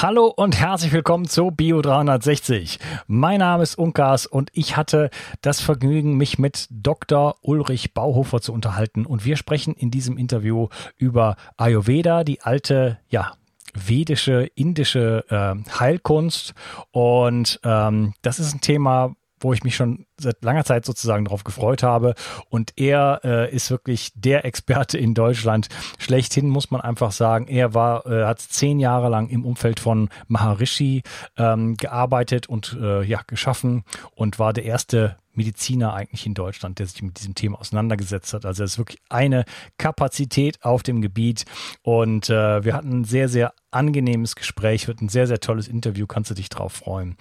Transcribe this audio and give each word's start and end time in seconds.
Hallo 0.00 0.26
und 0.26 0.56
herzlich 0.56 0.92
willkommen 0.92 1.24
zu 1.24 1.50
Bio 1.50 1.82
360. 1.82 2.78
Mein 3.08 3.40
Name 3.40 3.64
ist 3.64 3.76
Unkas 3.76 4.26
und 4.26 4.48
ich 4.52 4.76
hatte 4.76 5.10
das 5.40 5.60
Vergnügen, 5.60 6.16
mich 6.16 6.38
mit 6.38 6.68
Dr. 6.70 7.34
Ulrich 7.42 7.94
Bauhofer 7.94 8.40
zu 8.40 8.52
unterhalten 8.52 9.04
und 9.04 9.24
wir 9.24 9.36
sprechen 9.36 9.74
in 9.74 9.90
diesem 9.90 10.16
Interview 10.16 10.68
über 10.98 11.34
Ayurveda, 11.56 12.22
die 12.22 12.42
alte, 12.42 13.00
ja, 13.08 13.32
vedische, 13.74 14.48
indische 14.54 15.24
äh, 15.30 15.56
Heilkunst 15.80 16.54
und 16.92 17.58
ähm, 17.64 18.14
das 18.22 18.38
ist 18.38 18.54
ein 18.54 18.60
Thema, 18.60 19.16
wo 19.40 19.52
ich 19.52 19.64
mich 19.64 19.76
schon 19.76 20.06
seit 20.20 20.42
langer 20.42 20.64
Zeit 20.64 20.84
sozusagen 20.84 21.24
darauf 21.24 21.44
gefreut 21.44 21.82
habe. 21.82 22.14
Und 22.48 22.72
er 22.76 23.20
äh, 23.24 23.54
ist 23.54 23.70
wirklich 23.70 24.12
der 24.14 24.44
Experte 24.44 24.98
in 24.98 25.14
Deutschland. 25.14 25.68
Schlechthin 25.98 26.48
muss 26.48 26.70
man 26.70 26.80
einfach 26.80 27.12
sagen, 27.12 27.46
er 27.48 27.74
war, 27.74 28.06
äh, 28.06 28.24
hat 28.24 28.40
zehn 28.40 28.80
Jahre 28.80 29.08
lang 29.08 29.28
im 29.28 29.44
Umfeld 29.44 29.80
von 29.80 30.08
Maharishi 30.26 31.02
ähm, 31.36 31.76
gearbeitet 31.76 32.48
und 32.48 32.76
äh, 32.80 33.02
ja, 33.02 33.20
geschaffen 33.26 33.84
und 34.14 34.38
war 34.38 34.52
der 34.52 34.64
erste 34.64 35.16
Mediziner 35.38 35.94
eigentlich 35.94 36.26
in 36.26 36.34
Deutschland, 36.34 36.78
der 36.78 36.86
sich 36.86 37.00
mit 37.00 37.18
diesem 37.18 37.34
Thema 37.34 37.58
auseinandergesetzt 37.58 38.34
hat. 38.34 38.44
Also 38.44 38.64
es 38.64 38.72
ist 38.72 38.78
wirklich 38.78 39.00
eine 39.08 39.44
Kapazität 39.78 40.62
auf 40.62 40.82
dem 40.82 41.00
Gebiet 41.00 41.46
und 41.82 42.28
äh, 42.28 42.64
wir 42.64 42.74
hatten 42.74 43.00
ein 43.00 43.04
sehr, 43.04 43.30
sehr 43.30 43.54
angenehmes 43.70 44.36
Gespräch, 44.36 44.88
wird 44.88 45.00
ein 45.00 45.08
sehr, 45.08 45.26
sehr 45.26 45.40
tolles 45.40 45.68
Interview, 45.68 46.06
kannst 46.06 46.30
du 46.30 46.34
dich 46.34 46.48
drauf 46.48 46.72
freuen. 46.72 47.16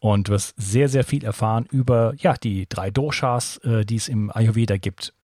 Und 0.00 0.28
du 0.28 0.32
wirst 0.32 0.54
sehr, 0.58 0.88
sehr 0.88 1.04
viel 1.04 1.24
erfahren 1.24 1.66
über 1.70 2.12
ja, 2.18 2.34
die 2.34 2.66
drei 2.68 2.90
Doshas, 2.90 3.58
äh, 3.58 3.84
die 3.86 3.96
es 3.96 4.08
im 4.08 4.30
Ayurveda 4.30 4.76
gibt 4.76 5.14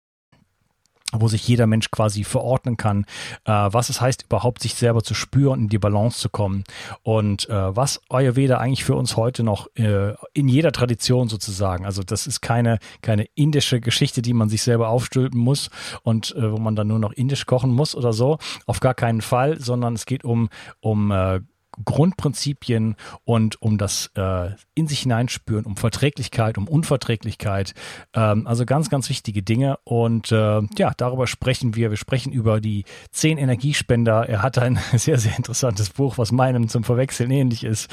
wo 1.13 1.29
sich 1.29 1.47
jeder 1.47 1.67
Mensch 1.67 1.91
quasi 1.91 2.25
verordnen 2.25 2.77
kann, 2.77 3.05
äh, 3.45 3.53
was 3.53 3.89
es 3.89 4.01
heißt, 4.01 4.25
überhaupt 4.25 4.63
sich 4.63 4.75
selber 4.75 5.03
zu 5.03 5.15
spüren, 5.15 5.63
in 5.63 5.69
die 5.69 5.79
Balance 5.79 6.19
zu 6.19 6.29
kommen. 6.29 6.65
Und 7.03 7.49
äh, 7.49 7.77
was 7.77 8.01
Ayurveda 8.09 8.59
eigentlich 8.59 8.85
für 8.85 8.97
uns 8.97 9.17
heute 9.17 9.43
noch 9.43 9.69
äh, 9.77 10.15
in 10.33 10.49
jeder 10.49 10.73
Tradition 10.73 11.29
sozusagen, 11.29 11.85
also 11.85 12.03
das 12.03 12.27
ist 12.27 12.41
keine, 12.41 12.79
keine 13.03 13.27
indische 13.35 13.81
Geschichte, 13.81 14.23
die 14.23 14.33
man 14.33 14.49
sich 14.49 14.63
selber 14.63 14.89
aufstülpen 14.89 15.39
muss 15.39 15.71
und 16.03 16.35
äh, 16.35 16.53
wo 16.53 16.59
man 16.59 16.77
dann 16.77 16.89
nur 16.89 16.99
noch 16.99 17.13
indisch 17.13 17.47
kochen 17.47 17.71
muss 17.71 17.95
oder 17.95 18.13
so, 18.13 18.39
auf 18.67 18.81
gar 18.81 18.95
keinen 18.95 19.21
Fall, 19.21 19.61
sondern 19.61 19.95
es 19.95 20.07
geht 20.07 20.25
um, 20.25 20.49
um 20.81 21.11
äh, 21.13 21.41
Grundprinzipien 21.85 22.97
und 23.25 23.61
um 23.61 23.79
das 23.79 24.11
äh, 24.15 24.51
in 24.75 24.87
sich 24.89 25.01
hineinspüren, 25.01 25.65
um 25.65 25.77
Verträglichkeit, 25.77 26.59
um 26.59 26.69
Unverträglichkeit. 26.69 27.75
Ähm, 28.15 28.47
also 28.47 28.65
ganz, 28.65 28.91
ganz 28.91 29.09
wichtige 29.09 29.43
Dinge. 29.43 29.79
Und 29.85 30.33
äh, 30.33 30.63
ja, 30.77 30.93
darüber 30.97 31.27
sprechen 31.27 31.75
wir. 31.77 31.91
Wir 31.91 31.97
sprechen 31.97 32.33
über 32.33 32.61
die 32.61 32.85
zehn 33.11 33.39
Energiespender. 33.39 34.29
Er 34.29 34.43
hat 34.43 34.59
ein 34.59 34.79
sehr, 34.95 35.19
sehr 35.19 35.37
interessantes 35.37 35.91
Buch, 35.91 36.19
was 36.19 36.33
meinem 36.33 36.69
zum 36.69 36.85
Verwechseln 36.85 37.31
ähnlich 37.31 37.65
ist. 37.65 37.91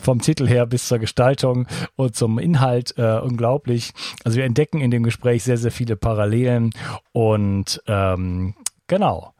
Vom 0.00 0.20
Titel 0.20 0.46
her 0.46 0.66
bis 0.66 0.88
zur 0.88 0.98
Gestaltung 0.98 1.66
und 1.96 2.16
zum 2.16 2.38
Inhalt. 2.38 2.96
Äh, 2.96 3.18
unglaublich. 3.20 3.92
Also 4.24 4.38
wir 4.38 4.44
entdecken 4.44 4.80
in 4.80 4.90
dem 4.90 5.02
Gespräch 5.02 5.44
sehr, 5.44 5.58
sehr 5.58 5.72
viele 5.72 5.96
Parallelen. 5.96 6.70
Und 7.12 7.82
ähm, 7.86 8.54
genau. 8.86 9.34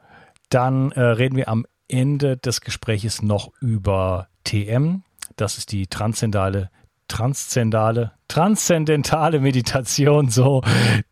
Dann 0.51 0.91
äh, 0.93 1.01
reden 1.01 1.37
wir 1.37 1.49
am 1.49 1.65
Ende 1.91 2.37
des 2.37 2.61
Gespräches 2.61 3.23
noch 3.23 3.53
über 3.61 4.29
TM. 4.45 5.03
Das 5.37 5.59
ist 5.59 5.73
die 5.73 5.87
transzendale 5.87 6.71
transzendale, 7.11 8.13
transzendentale 8.29 9.41
Meditation, 9.41 10.31
so, 10.31 10.63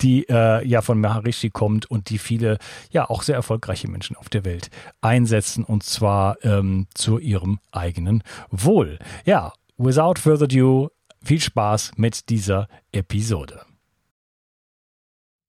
die 0.01 0.29
äh, 0.29 0.67
ja 0.67 0.81
von 0.81 1.01
Maharishi 1.01 1.51
kommt 1.51 1.91
und 1.91 2.09
die 2.11 2.19
viele, 2.19 2.59
ja 2.91 3.11
auch 3.11 3.23
sehr 3.23 3.35
erfolgreiche 3.35 3.89
Menschen 3.89 4.17
auf 4.17 4.29
der 4.29 4.45
Welt 4.45 4.71
einsetzen 5.01 5.65
und 5.65 5.83
zwar 5.83 6.37
ähm, 6.45 6.87
zu 6.95 7.19
ihrem 7.19 7.59
eigenen 7.73 8.23
Wohl. 8.51 8.99
Ja, 9.25 9.53
without 9.77 10.21
further 10.21 10.45
ado, 10.45 10.91
viel 11.23 11.41
Spaß 11.41 11.93
mit 11.97 12.29
dieser 12.29 12.69
Episode. 12.93 13.63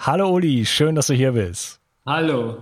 Hallo 0.00 0.30
Uli, 0.30 0.64
schön, 0.64 0.94
dass 0.94 1.08
du 1.08 1.14
hier 1.14 1.32
bist. 1.32 1.80
Hallo. 2.06 2.58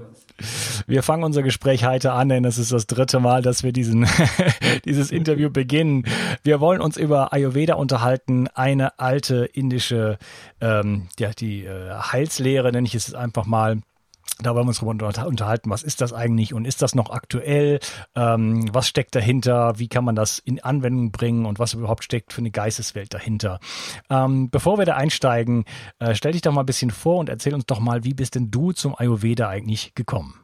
Wir 0.86 1.02
fangen 1.02 1.22
unser 1.22 1.42
Gespräch 1.42 1.84
heute 1.84 2.12
an, 2.12 2.30
denn 2.30 2.46
es 2.46 2.56
ist 2.56 2.72
das 2.72 2.86
dritte 2.86 3.20
Mal, 3.20 3.42
dass 3.42 3.62
wir 3.62 3.72
diesen, 3.72 4.06
dieses 4.86 5.10
Interview 5.10 5.50
beginnen. 5.50 6.04
Wir 6.44 6.60
wollen 6.60 6.80
uns 6.80 6.96
über 6.96 7.34
Ayurveda 7.34 7.74
unterhalten, 7.74 8.48
eine 8.54 8.98
alte 8.98 9.44
indische, 9.52 10.16
ähm, 10.62 11.08
ja, 11.18 11.30
die 11.32 11.66
äh, 11.66 11.90
Heilslehre, 11.90 12.72
nenne 12.72 12.86
ich 12.86 12.94
es 12.94 13.12
einfach 13.12 13.44
mal 13.44 13.82
da 14.38 14.54
wollen 14.54 14.66
wir 14.66 14.68
uns 14.68 14.80
darüber 14.80 15.26
unterhalten, 15.26 15.70
was 15.70 15.82
ist 15.82 16.00
das 16.00 16.12
eigentlich 16.12 16.52
und 16.52 16.66
ist 16.66 16.82
das 16.82 16.94
noch 16.94 17.10
aktuell? 17.10 17.80
Ähm, 18.14 18.68
was 18.72 18.86
steckt 18.86 19.14
dahinter? 19.14 19.78
Wie 19.78 19.88
kann 19.88 20.04
man 20.04 20.14
das 20.14 20.38
in 20.38 20.62
Anwendung 20.62 21.10
bringen 21.10 21.46
und 21.46 21.58
was 21.58 21.74
überhaupt 21.74 22.04
steckt 22.04 22.32
für 22.32 22.42
eine 22.42 22.50
Geisteswelt 22.50 23.14
dahinter? 23.14 23.60
Ähm, 24.10 24.50
bevor 24.50 24.78
wir 24.78 24.84
da 24.84 24.94
einsteigen, 24.94 25.64
äh, 25.98 26.14
stell 26.14 26.32
dich 26.32 26.42
doch 26.42 26.52
mal 26.52 26.60
ein 26.60 26.66
bisschen 26.66 26.90
vor 26.90 27.18
und 27.18 27.28
erzähl 27.28 27.54
uns 27.54 27.66
doch 27.66 27.80
mal, 27.80 28.04
wie 28.04 28.14
bist 28.14 28.34
denn 28.34 28.50
du 28.50 28.72
zum 28.72 28.94
Ayurveda 28.96 29.48
eigentlich 29.48 29.94
gekommen? 29.94 30.34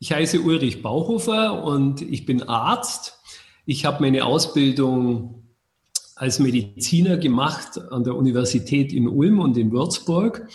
Ich 0.00 0.12
heiße 0.12 0.40
Ulrich 0.40 0.82
Bauhofer 0.82 1.62
und 1.62 2.02
ich 2.02 2.26
bin 2.26 2.42
Arzt. 2.42 3.20
Ich 3.64 3.84
habe 3.84 4.00
meine 4.00 4.24
Ausbildung 4.24 5.44
als 6.16 6.38
Mediziner 6.38 7.16
gemacht 7.16 7.80
an 7.90 8.04
der 8.04 8.16
Universität 8.16 8.92
in 8.92 9.08
Ulm 9.08 9.38
und 9.38 9.56
in 9.56 9.70
Würzburg 9.70 10.48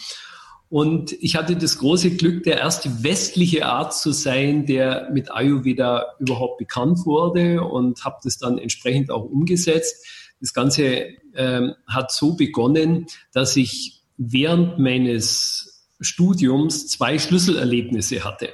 und 0.70 1.14
ich 1.22 1.36
hatte 1.36 1.56
das 1.56 1.78
große 1.78 2.12
Glück, 2.12 2.44
der 2.44 2.58
erste 2.58 3.04
westliche 3.04 3.66
Arzt 3.66 4.02
zu 4.02 4.12
sein, 4.12 4.66
der 4.66 5.10
mit 5.14 5.32
Ayurveda 5.32 6.16
überhaupt 6.20 6.58
bekannt 6.58 7.06
wurde 7.06 7.62
und 7.62 8.04
habe 8.04 8.18
das 8.24 8.38
dann 8.38 8.58
entsprechend 8.58 9.12
auch 9.12 9.26
umgesetzt. 9.26 10.06
Das 10.42 10.54
Ganze 10.54 11.08
ähm, 11.36 11.76
hat 11.88 12.12
so 12.12 12.36
begonnen, 12.36 13.06
dass 13.32 13.56
ich 13.56 14.02
während 14.18 14.80
meines 14.80 15.88
Studiums 16.02 16.88
zwei 16.88 17.20
Schlüsselerlebnisse 17.20 18.24
hatte. 18.24 18.50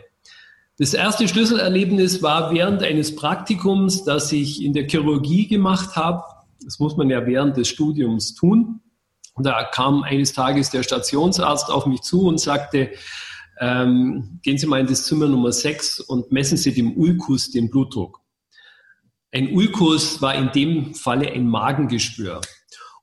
Das 0.77 0.93
erste 0.93 1.27
Schlüsselerlebnis 1.27 2.21
war 2.21 2.53
während 2.53 2.83
eines 2.83 3.15
Praktikums, 3.15 4.03
das 4.03 4.31
ich 4.31 4.63
in 4.63 4.73
der 4.73 4.87
Chirurgie 4.87 5.47
gemacht 5.47 5.95
habe. 5.95 6.23
Das 6.63 6.79
muss 6.79 6.97
man 6.97 7.09
ja 7.09 7.25
während 7.25 7.57
des 7.57 7.67
Studiums 7.67 8.35
tun. 8.35 8.81
Und 9.33 9.45
da 9.45 9.63
kam 9.63 10.03
eines 10.03 10.33
Tages 10.33 10.69
der 10.69 10.83
Stationsarzt 10.83 11.69
auf 11.69 11.85
mich 11.85 12.01
zu 12.01 12.27
und 12.27 12.39
sagte, 12.39 12.91
ähm, 13.59 14.39
gehen 14.41 14.57
Sie 14.57 14.67
mal 14.67 14.79
in 14.79 14.87
das 14.87 15.05
Zimmer 15.05 15.27
Nummer 15.27 15.51
6 15.51 15.99
und 16.01 16.31
messen 16.31 16.57
Sie 16.57 16.73
dem 16.73 16.97
Ulkus 16.97 17.51
den 17.51 17.69
Blutdruck. 17.69 18.19
Ein 19.31 19.53
Ulkus 19.53 20.21
war 20.21 20.35
in 20.35 20.51
dem 20.51 20.93
Falle 20.93 21.31
ein 21.31 21.47
Magengeschwür. 21.47 22.41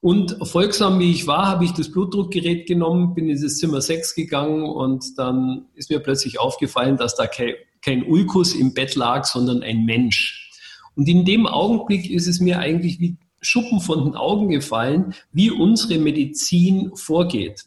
Und 0.01 0.37
folgsam 0.47 1.01
wie 1.01 1.11
ich 1.11 1.27
war, 1.27 1.47
habe 1.47 1.65
ich 1.65 1.73
das 1.73 1.91
Blutdruckgerät 1.91 2.67
genommen, 2.69 3.15
bin 3.15 3.29
in 3.29 3.41
das 3.41 3.57
Zimmer 3.57 3.81
6 3.81 4.15
gegangen 4.15 4.63
und 4.63 5.19
dann 5.19 5.67
ist 5.75 5.91
mir 5.91 5.99
plötzlich 6.01 6.39
aufgefallen, 6.39 6.97
dass 6.97 7.17
da 7.17 7.27
kein, 7.27 7.55
kein 7.83 8.05
Ulkus 8.05 8.55
im 8.55 8.75
Bett 8.75 8.95
lag, 8.95 9.25
sondern 9.25 9.63
ein 9.63 9.85
Mensch. 9.85 10.51
Und 10.95 11.09
in 11.09 11.25
dem 11.25 11.47
Augenblick 11.47 12.11
ist 12.11 12.29
es 12.29 12.41
mir 12.41 12.59
eigentlich 12.59 13.01
wie 13.01 13.17
Schuppen 13.41 13.81
von 13.81 14.05
den 14.05 14.15
Augen 14.15 14.49
gefallen, 14.49 15.15
wie 15.33 15.51
unsere 15.51 15.99
Medizin 15.99 16.93
vorgeht. 16.95 17.65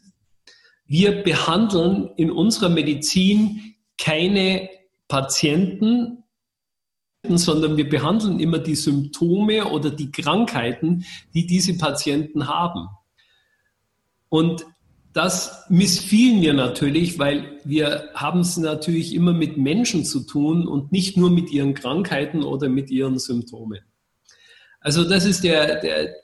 Wir 0.86 1.24
behandeln 1.24 2.10
in 2.18 2.32
unserer 2.32 2.70
Medizin 2.70 3.76
keine 3.98 4.70
Patienten, 5.08 6.24
sondern 7.24 7.78
wir 7.78 7.88
behandeln 7.88 8.40
immer 8.40 8.60
die 8.60 8.76
Symptome 8.76 9.66
oder 9.66 9.92
die 9.92 10.12
Krankheiten, 10.12 11.06
die 11.34 11.46
diese 11.46 11.78
Patienten 11.78 12.48
haben. 12.48 12.88
Und 14.30 14.66
das 15.14 15.66
missfiel 15.70 16.40
mir 16.40 16.54
natürlich, 16.54 17.20
weil 17.20 17.60
wir 17.66 18.10
haben 18.14 18.40
es 18.40 18.58
natürlich 18.58 19.14
immer 19.14 19.34
mit 19.34 19.58
Menschen 19.58 20.06
zu 20.06 20.22
tun 20.22 20.68
und 20.68 20.92
nicht 20.92 21.18
nur 21.18 21.30
mit 21.30 21.52
ihren 21.52 21.74
Krankheiten 21.74 22.44
oder 22.44 22.70
mit 22.70 22.90
ihren 22.90 23.20
Symptomen. 23.20 23.80
Also 24.82 25.08
das 25.08 25.26
ist 25.26 25.44
der, 25.44 25.80
der, 25.80 26.16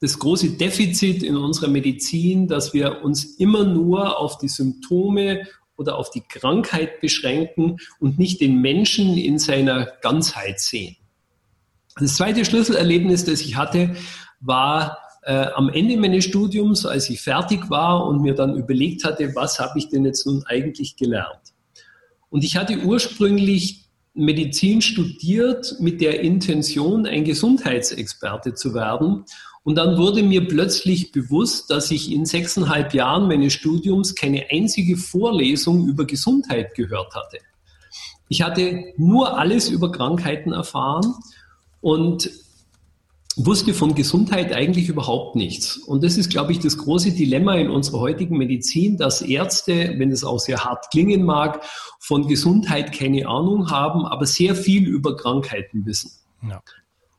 das 0.00 0.18
große 0.18 0.56
Defizit 0.56 1.22
in 1.22 1.36
unserer 1.36 1.68
Medizin, 1.68 2.48
dass 2.48 2.72
wir 2.72 3.02
uns 3.04 3.36
immer 3.36 3.64
nur 3.64 4.18
auf 4.18 4.38
die 4.38 4.48
Symptome 4.48 5.46
oder 5.76 5.96
auf 5.96 6.10
die 6.10 6.22
Krankheit 6.22 7.00
beschränken 7.00 7.76
und 8.00 8.18
nicht 8.18 8.40
den 8.40 8.60
Menschen 8.60 9.16
in 9.16 9.38
seiner 9.38 9.86
Ganzheit 10.00 10.58
sehen. 10.58 10.96
Das 12.00 12.16
zweite 12.16 12.44
Schlüsselerlebnis, 12.44 13.24
das 13.24 13.42
ich 13.42 13.56
hatte, 13.56 13.94
war 14.40 14.98
äh, 15.22 15.46
am 15.54 15.68
Ende 15.68 15.96
meines 15.96 16.24
Studiums, 16.24 16.86
als 16.86 17.10
ich 17.10 17.20
fertig 17.20 17.68
war 17.70 18.06
und 18.06 18.22
mir 18.22 18.34
dann 18.34 18.56
überlegt 18.56 19.04
hatte, 19.04 19.34
was 19.34 19.60
habe 19.60 19.78
ich 19.78 19.88
denn 19.88 20.04
jetzt 20.04 20.26
nun 20.26 20.44
eigentlich 20.46 20.96
gelernt? 20.96 21.52
Und 22.30 22.44
ich 22.44 22.56
hatte 22.56 22.78
ursprünglich 22.78 23.87
Medizin 24.14 24.82
studiert 24.82 25.76
mit 25.80 26.00
der 26.00 26.20
Intention, 26.20 27.06
ein 27.06 27.24
Gesundheitsexperte 27.24 28.54
zu 28.54 28.74
werden. 28.74 29.24
Und 29.64 29.74
dann 29.74 29.98
wurde 29.98 30.22
mir 30.22 30.48
plötzlich 30.48 31.12
bewusst, 31.12 31.70
dass 31.70 31.90
ich 31.90 32.10
in 32.10 32.24
sechseinhalb 32.24 32.94
Jahren 32.94 33.28
meines 33.28 33.52
Studiums 33.52 34.14
keine 34.14 34.46
einzige 34.50 34.96
Vorlesung 34.96 35.86
über 35.86 36.06
Gesundheit 36.06 36.74
gehört 36.74 37.14
hatte. 37.14 37.38
Ich 38.28 38.42
hatte 38.42 38.92
nur 38.96 39.38
alles 39.38 39.68
über 39.68 39.92
Krankheiten 39.92 40.52
erfahren 40.52 41.14
und 41.80 42.30
wusste 43.38 43.72
von 43.72 43.94
Gesundheit 43.94 44.52
eigentlich 44.52 44.88
überhaupt 44.88 45.36
nichts. 45.36 45.76
Und 45.76 46.02
das 46.02 46.16
ist, 46.16 46.30
glaube 46.30 46.52
ich, 46.52 46.58
das 46.58 46.76
große 46.76 47.12
Dilemma 47.12 47.54
in 47.54 47.70
unserer 47.70 48.00
heutigen 48.00 48.36
Medizin, 48.36 48.96
dass 48.96 49.22
Ärzte, 49.22 49.94
wenn 49.96 50.10
es 50.10 50.24
auch 50.24 50.38
sehr 50.38 50.64
hart 50.64 50.90
klingen 50.90 51.22
mag, 51.24 51.64
von 52.00 52.26
Gesundheit 52.26 52.92
keine 52.92 53.28
Ahnung 53.28 53.70
haben, 53.70 54.04
aber 54.04 54.26
sehr 54.26 54.54
viel 54.54 54.86
über 54.86 55.16
Krankheiten 55.16 55.86
wissen. 55.86 56.10
Ja. 56.48 56.60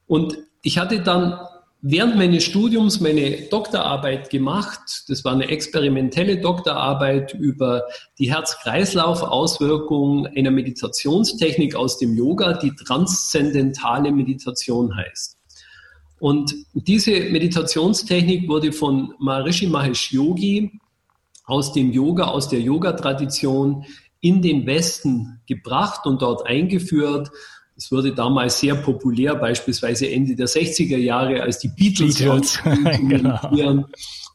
Und 0.07 0.37
ich 0.61 0.77
hatte 0.77 1.01
dann 1.01 1.39
während 1.81 2.17
meines 2.17 2.43
Studiums 2.43 2.99
meine 2.99 3.43
Doktorarbeit 3.49 4.29
gemacht. 4.29 5.05
Das 5.07 5.23
war 5.23 5.31
eine 5.31 5.47
experimentelle 5.47 6.41
Doktorarbeit 6.41 7.33
über 7.33 7.83
die 8.17 8.29
Herz-Kreislauf-Auswirkung 8.31 10.27
einer 10.27 10.51
Meditationstechnik 10.51 11.75
aus 11.75 11.97
dem 11.97 12.17
Yoga, 12.17 12.53
die 12.53 12.75
transzendentale 12.75 14.11
Meditation 14.11 14.95
heißt. 14.95 15.38
Und 16.19 16.53
diese 16.73 17.11
Meditationstechnik 17.11 18.47
wurde 18.47 18.71
von 18.71 19.13
Maharishi 19.19 19.67
Mahesh 19.67 20.11
Yogi 20.11 20.71
aus 21.45 21.73
dem 21.73 21.91
Yoga, 21.91 22.25
aus 22.25 22.49
der 22.49 22.59
Yoga-Tradition 22.61 23.85
in 24.21 24.41
den 24.41 24.65
Westen 24.65 25.41
gebracht 25.47 26.05
und 26.05 26.21
dort 26.21 26.45
eingeführt. 26.45 27.31
Es 27.75 27.91
wurde 27.91 28.13
damals 28.13 28.59
sehr 28.59 28.75
populär, 28.75 29.35
beispielsweise 29.35 30.09
Ende 30.09 30.35
der 30.35 30.47
60er 30.47 30.97
Jahre, 30.97 31.41
als 31.41 31.59
die 31.59 31.69
Beatles, 31.69 32.19
Beatles. 32.19 32.59
genau. 33.07 33.87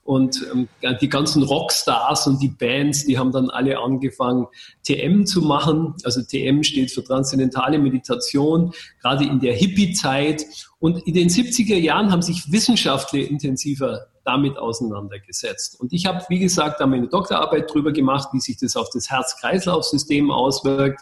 Und 0.04 0.46
ähm, 0.52 0.68
die 1.00 1.08
ganzen 1.08 1.42
Rockstars 1.42 2.26
und 2.26 2.42
die 2.42 2.48
Bands, 2.48 3.06
die 3.06 3.18
haben 3.18 3.32
dann 3.32 3.48
alle 3.48 3.80
angefangen, 3.80 4.46
TM 4.86 5.24
zu 5.24 5.40
machen. 5.40 5.94
Also 6.04 6.20
TM 6.22 6.62
steht 6.62 6.90
für 6.90 7.02
transzendentale 7.02 7.78
Meditation, 7.78 8.74
gerade 9.00 9.24
in 9.24 9.40
der 9.40 9.54
Hippie-Zeit. 9.54 10.44
Und 10.78 10.98
in 11.06 11.14
den 11.14 11.30
70er 11.30 11.76
Jahren 11.76 12.12
haben 12.12 12.20
sich 12.20 12.52
Wissenschaftler 12.52 13.20
intensiver 13.20 14.08
damit 14.24 14.58
auseinandergesetzt. 14.58 15.80
Und 15.80 15.92
ich 15.92 16.06
habe, 16.06 16.22
wie 16.28 16.38
gesagt, 16.38 16.80
da 16.80 16.86
meine 16.86 17.08
Doktorarbeit 17.08 17.72
drüber 17.72 17.92
gemacht, 17.92 18.28
wie 18.32 18.40
sich 18.40 18.58
das 18.58 18.76
auf 18.76 18.90
das 18.92 19.10
Herz-Kreislauf-System 19.10 20.30
auswirkt. 20.30 21.00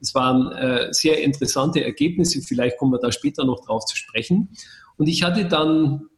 Es 0.00 0.14
waren 0.14 0.52
äh, 0.52 0.92
sehr 0.92 1.22
interessante 1.22 1.84
Ergebnisse, 1.84 2.40
vielleicht 2.42 2.78
kommen 2.78 2.92
wir 2.92 2.98
da 2.98 3.10
später 3.10 3.44
noch 3.44 3.64
drauf 3.64 3.84
zu 3.84 3.96
sprechen. 3.96 4.50
Und 4.96 5.08
ich 5.08 5.22
hatte 5.22 5.46
dann 5.46 6.08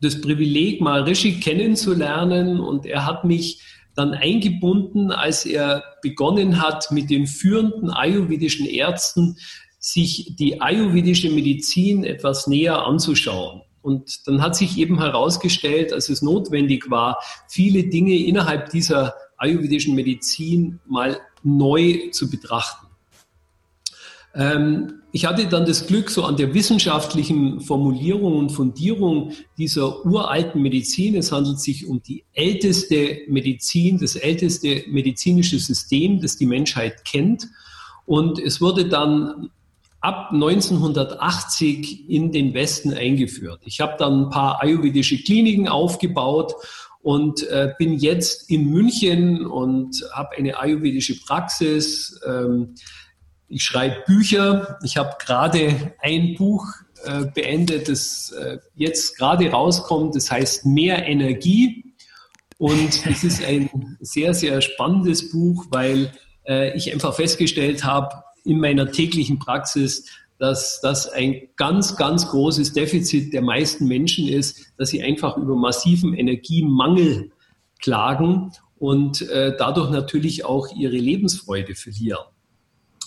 das 0.00 0.20
Privileg, 0.20 0.80
mal 0.80 1.02
Rishi 1.02 1.40
kennenzulernen 1.40 2.60
und 2.60 2.86
er 2.86 3.04
hat 3.06 3.24
mich 3.24 3.60
dann 3.94 4.14
eingebunden, 4.14 5.10
als 5.10 5.44
er 5.44 5.82
begonnen 6.02 6.62
hat, 6.62 6.92
mit 6.92 7.10
den 7.10 7.26
führenden 7.26 7.90
ayurvedischen 7.90 8.66
Ärzten 8.66 9.36
sich 9.80 10.36
die 10.36 10.60
ayurvedische 10.60 11.30
Medizin 11.30 12.04
etwas 12.04 12.46
näher 12.46 12.86
anzuschauen. 12.86 13.62
Und 13.82 14.26
dann 14.26 14.42
hat 14.42 14.54
sich 14.54 14.78
eben 14.78 14.98
herausgestellt, 14.98 15.92
dass 15.92 16.08
es 16.08 16.22
notwendig 16.22 16.90
war, 16.90 17.18
viele 17.48 17.84
Dinge 17.84 18.14
innerhalb 18.14 18.70
dieser 18.70 19.14
ayurvedischen 19.36 19.94
Medizin 19.94 20.80
mal 20.86 21.20
neu 21.42 22.10
zu 22.10 22.30
betrachten. 22.30 22.86
Ähm, 24.34 24.97
ich 25.10 25.24
hatte 25.24 25.46
dann 25.46 25.64
das 25.64 25.86
Glück, 25.86 26.10
so 26.10 26.24
an 26.24 26.36
der 26.36 26.52
wissenschaftlichen 26.52 27.60
Formulierung 27.60 28.36
und 28.36 28.50
Fundierung 28.50 29.32
dieser 29.56 30.04
uralten 30.04 30.60
Medizin, 30.60 31.16
es 31.16 31.32
handelt 31.32 31.60
sich 31.60 31.86
um 31.86 32.02
die 32.02 32.24
älteste 32.34 33.20
Medizin, 33.28 33.98
das 33.98 34.16
älteste 34.16 34.84
medizinische 34.88 35.58
System, 35.58 36.20
das 36.20 36.36
die 36.36 36.46
Menschheit 36.46 37.04
kennt. 37.04 37.48
Und 38.04 38.38
es 38.38 38.60
wurde 38.60 38.86
dann 38.86 39.50
ab 40.00 40.30
1980 40.32 42.08
in 42.08 42.30
den 42.30 42.54
Westen 42.54 42.92
eingeführt. 42.92 43.60
Ich 43.64 43.80
habe 43.80 43.96
dann 43.98 44.24
ein 44.24 44.30
paar 44.30 44.62
ayurvedische 44.62 45.22
Kliniken 45.22 45.68
aufgebaut 45.68 46.54
und 47.00 47.42
äh, 47.48 47.72
bin 47.78 47.94
jetzt 47.94 48.50
in 48.50 48.68
München 48.68 49.46
und 49.46 50.04
habe 50.12 50.36
eine 50.36 50.58
ayurvedische 50.58 51.18
Praxis. 51.20 52.20
Ähm, 52.26 52.74
ich 53.48 53.62
schreibe 53.62 54.02
Bücher. 54.06 54.78
Ich 54.82 54.96
habe 54.96 55.16
gerade 55.18 55.92
ein 56.00 56.34
Buch 56.34 56.66
äh, 57.04 57.26
beendet, 57.26 57.88
das 57.88 58.30
äh, 58.32 58.58
jetzt 58.74 59.16
gerade 59.16 59.50
rauskommt. 59.50 60.14
Das 60.14 60.30
heißt 60.30 60.66
Mehr 60.66 61.06
Energie. 61.06 61.84
Und 62.58 63.06
es 63.06 63.24
ist 63.24 63.44
ein 63.44 63.96
sehr, 64.00 64.34
sehr 64.34 64.60
spannendes 64.60 65.30
Buch, 65.30 65.66
weil 65.70 66.12
äh, 66.46 66.76
ich 66.76 66.92
einfach 66.92 67.14
festgestellt 67.14 67.84
habe 67.84 68.22
in 68.44 68.60
meiner 68.60 68.90
täglichen 68.90 69.38
Praxis, 69.38 70.06
dass 70.38 70.80
das 70.80 71.08
ein 71.08 71.48
ganz, 71.56 71.96
ganz 71.96 72.28
großes 72.28 72.72
Defizit 72.72 73.32
der 73.32 73.42
meisten 73.42 73.86
Menschen 73.86 74.28
ist, 74.28 74.72
dass 74.76 74.90
sie 74.90 75.02
einfach 75.02 75.36
über 75.36 75.56
massiven 75.56 76.14
Energiemangel 76.14 77.32
klagen 77.80 78.52
und 78.78 79.22
äh, 79.22 79.56
dadurch 79.56 79.90
natürlich 79.90 80.44
auch 80.44 80.68
ihre 80.74 80.96
Lebensfreude 80.96 81.74
verlieren. 81.74 82.24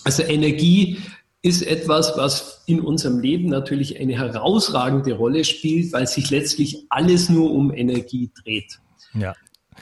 Also 0.03 0.23
Energie 0.23 0.97
ist 1.41 1.63
etwas, 1.63 2.13
was 2.17 2.63
in 2.67 2.81
unserem 2.81 3.19
Leben 3.19 3.49
natürlich 3.49 3.99
eine 3.99 4.13
herausragende 4.13 5.13
Rolle 5.13 5.43
spielt, 5.43 5.91
weil 5.93 6.07
sich 6.07 6.29
letztlich 6.29 6.85
alles 6.89 7.29
nur 7.29 7.51
um 7.51 7.73
Energie 7.73 8.31
dreht. 8.43 8.79
Ja. 9.13 9.33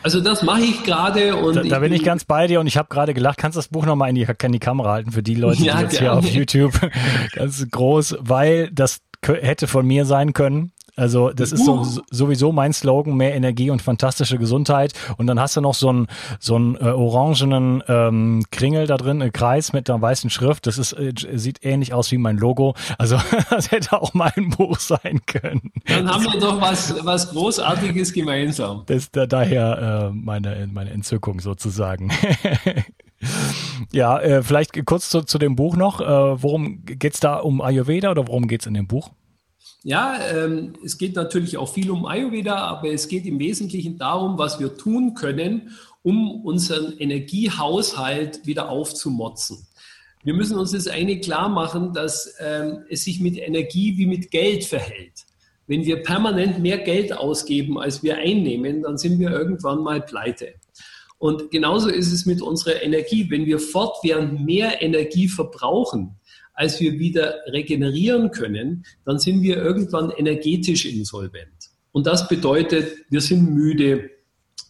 Also 0.01 0.21
das 0.21 0.43
mache 0.43 0.61
ich 0.61 0.83
gerade 0.83 1.35
und 1.35 1.55
da, 1.55 1.63
da 1.63 1.79
bin 1.79 1.91
ich 1.91 2.03
ganz 2.03 2.23
bei 2.23 2.47
dir 2.47 2.61
und 2.61 2.67
ich 2.67 2.77
habe 2.77 2.87
gerade 2.87 3.13
gelacht. 3.13 3.37
Kannst 3.37 3.57
du 3.57 3.59
das 3.59 3.67
Buch 3.67 3.85
nochmal 3.85 4.09
in 4.09 4.15
die, 4.15 4.25
in 4.41 4.51
die 4.53 4.59
Kamera 4.59 4.91
halten 4.91 5.11
für 5.11 5.23
die 5.23 5.35
Leute, 5.35 5.61
ja, 5.61 5.75
die 5.75 5.83
jetzt 5.83 5.99
gerne. 5.99 6.21
hier 6.21 6.29
auf 6.29 6.33
YouTube 6.33 6.73
ganz 7.33 7.65
groß, 7.69 8.17
weil 8.21 8.69
das 8.71 9.01
hätte 9.25 9.67
von 9.67 9.85
mir 9.85 10.05
sein 10.05 10.31
können. 10.31 10.71
Also 10.99 11.31
das 11.31 11.51
ist 11.51 11.65
so, 11.65 11.85
sowieso 12.11 12.51
mein 12.51 12.73
Slogan, 12.73 13.15
mehr 13.15 13.33
Energie 13.35 13.69
und 13.69 13.81
fantastische 13.81 14.37
Gesundheit. 14.37 14.93
Und 15.17 15.27
dann 15.27 15.39
hast 15.39 15.55
du 15.55 15.61
noch 15.61 15.73
so 15.73 15.89
einen 15.89 16.07
so 16.39 16.55
einen 16.55 16.75
äh, 16.75 16.89
orangenen 16.89 17.81
ähm, 17.87 18.43
Kringel 18.51 18.85
da 18.87 18.97
drin, 18.97 19.21
einen 19.21 19.31
Kreis 19.31 19.73
mit 19.73 19.89
einer 19.89 20.01
weißen 20.01 20.29
Schrift. 20.29 20.67
Das 20.67 20.77
ist 20.77 20.93
äh, 20.93 21.13
sieht 21.15 21.63
ähnlich 21.63 21.93
aus 21.93 22.11
wie 22.11 22.17
mein 22.17 22.37
Logo. 22.37 22.75
Also 22.97 23.17
das 23.49 23.71
hätte 23.71 24.01
auch 24.01 24.13
mein 24.13 24.53
Buch 24.57 24.79
sein 24.79 25.21
können. 25.25 25.71
Dann 25.87 26.09
haben 26.09 26.23
wir 26.25 26.39
doch 26.39 26.59
was 26.59 26.93
was 27.03 27.29
Großartiges 27.31 28.13
gemeinsam. 28.13 28.83
Das 28.85 28.97
ist 28.97 29.15
da, 29.15 29.25
daher 29.25 30.11
äh, 30.11 30.13
meine 30.13 30.67
meine 30.71 30.91
Entzückung 30.91 31.39
sozusagen. 31.39 32.11
ja, 33.91 34.19
äh, 34.19 34.43
vielleicht 34.43 34.85
kurz 34.85 35.09
zu, 35.09 35.21
zu 35.21 35.37
dem 35.37 35.55
Buch 35.55 35.75
noch. 35.75 36.01
Äh, 36.01 36.43
worum 36.43 36.83
geht's 36.85 37.19
da 37.19 37.37
um 37.37 37.61
Ayurveda 37.61 38.11
oder 38.11 38.27
worum 38.27 38.47
geht's 38.47 38.65
in 38.65 38.73
dem 38.73 38.87
Buch? 38.87 39.11
Ja, 39.83 40.19
ähm, 40.33 40.73
es 40.83 40.97
geht 40.97 41.15
natürlich 41.15 41.57
auch 41.57 41.73
viel 41.73 41.89
um 41.89 42.05
Ayurveda, 42.05 42.55
aber 42.55 42.91
es 42.91 43.07
geht 43.07 43.25
im 43.25 43.39
Wesentlichen 43.39 43.97
darum, 43.97 44.37
was 44.37 44.59
wir 44.59 44.75
tun 44.75 45.13
können, 45.13 45.71
um 46.03 46.43
unseren 46.43 46.97
Energiehaushalt 46.97 48.45
wieder 48.45 48.69
aufzumotzen. 48.69 49.65
Wir 50.23 50.33
müssen 50.33 50.57
uns 50.57 50.71
das 50.71 50.87
eine 50.87 51.21
klar 51.21 51.47
machen, 51.47 51.93
dass 51.93 52.35
ähm, 52.39 52.83
es 52.89 53.05
sich 53.05 53.21
mit 53.21 53.37
Energie 53.37 53.97
wie 53.97 54.05
mit 54.05 54.31
Geld 54.31 54.65
verhält. 54.65 55.25
Wenn 55.65 55.85
wir 55.85 56.03
permanent 56.03 56.59
mehr 56.59 56.79
Geld 56.79 57.13
ausgeben, 57.13 57.79
als 57.79 58.03
wir 58.03 58.17
einnehmen, 58.17 58.81
dann 58.81 58.97
sind 58.97 59.17
wir 59.17 59.29
irgendwann 59.29 59.79
mal 59.79 60.01
pleite. 60.01 60.55
Und 61.19 61.51
genauso 61.51 61.89
ist 61.89 62.11
es 62.11 62.25
mit 62.25 62.41
unserer 62.41 62.81
Energie. 62.81 63.29
Wenn 63.29 63.45
wir 63.45 63.59
fortwährend 63.59 64.43
mehr 64.43 64.81
Energie 64.81 65.29
verbrauchen, 65.29 66.18
als 66.59 66.81
wir 66.81 66.99
wieder 66.99 67.35
regenerieren 67.47 68.31
können, 68.31 68.83
dann 69.05 69.17
sind 69.17 69.41
wir 69.41 69.55
irgendwann 69.55 70.11
energetisch 70.11 70.85
insolvent. 70.85 71.69
Und 71.93 72.05
das 72.05 72.27
bedeutet, 72.27 72.97
wir 73.09 73.21
sind 73.21 73.53
müde, 73.53 74.09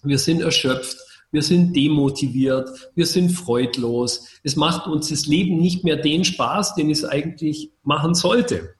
wir 0.04 0.20
sind 0.20 0.42
erschöpft, 0.42 0.98
wir 1.32 1.42
sind 1.42 1.76
demotiviert, 1.76 2.70
wir 2.94 3.08
sind 3.08 3.32
freudlos. 3.32 4.28
Es 4.44 4.56
macht 4.56 4.86
uns 4.86 5.10
das 5.10 5.26
Leben 5.26 5.58
nicht 5.58 5.84
mehr 5.84 5.96
den 5.96 6.24
Spaß, 6.24 6.76
den 6.76 6.92
es 6.92 7.04
eigentlich 7.04 7.72
machen 7.82 8.14
sollte. 8.14 8.76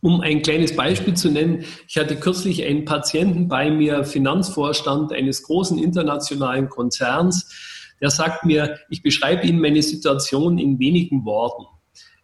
Um 0.00 0.20
ein 0.20 0.42
kleines 0.42 0.76
Beispiel 0.76 1.14
zu 1.14 1.28
nennen, 1.28 1.64
ich 1.88 1.96
hatte 1.96 2.14
kürzlich 2.14 2.64
einen 2.64 2.84
Patienten 2.84 3.48
bei 3.48 3.68
mir, 3.68 4.04
Finanzvorstand 4.04 5.12
eines 5.12 5.42
großen 5.42 5.76
internationalen 5.76 6.68
Konzerns, 6.68 7.52
der 8.00 8.10
sagt 8.10 8.44
mir, 8.44 8.78
ich 8.90 9.02
beschreibe 9.02 9.44
Ihnen 9.44 9.60
meine 9.60 9.82
Situation 9.82 10.58
in 10.58 10.78
wenigen 10.78 11.24
Worten 11.24 11.66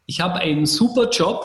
ich 0.09 0.21
habe 0.23 0.37
einen 0.37 0.65
super 0.65 1.11
Job, 1.11 1.45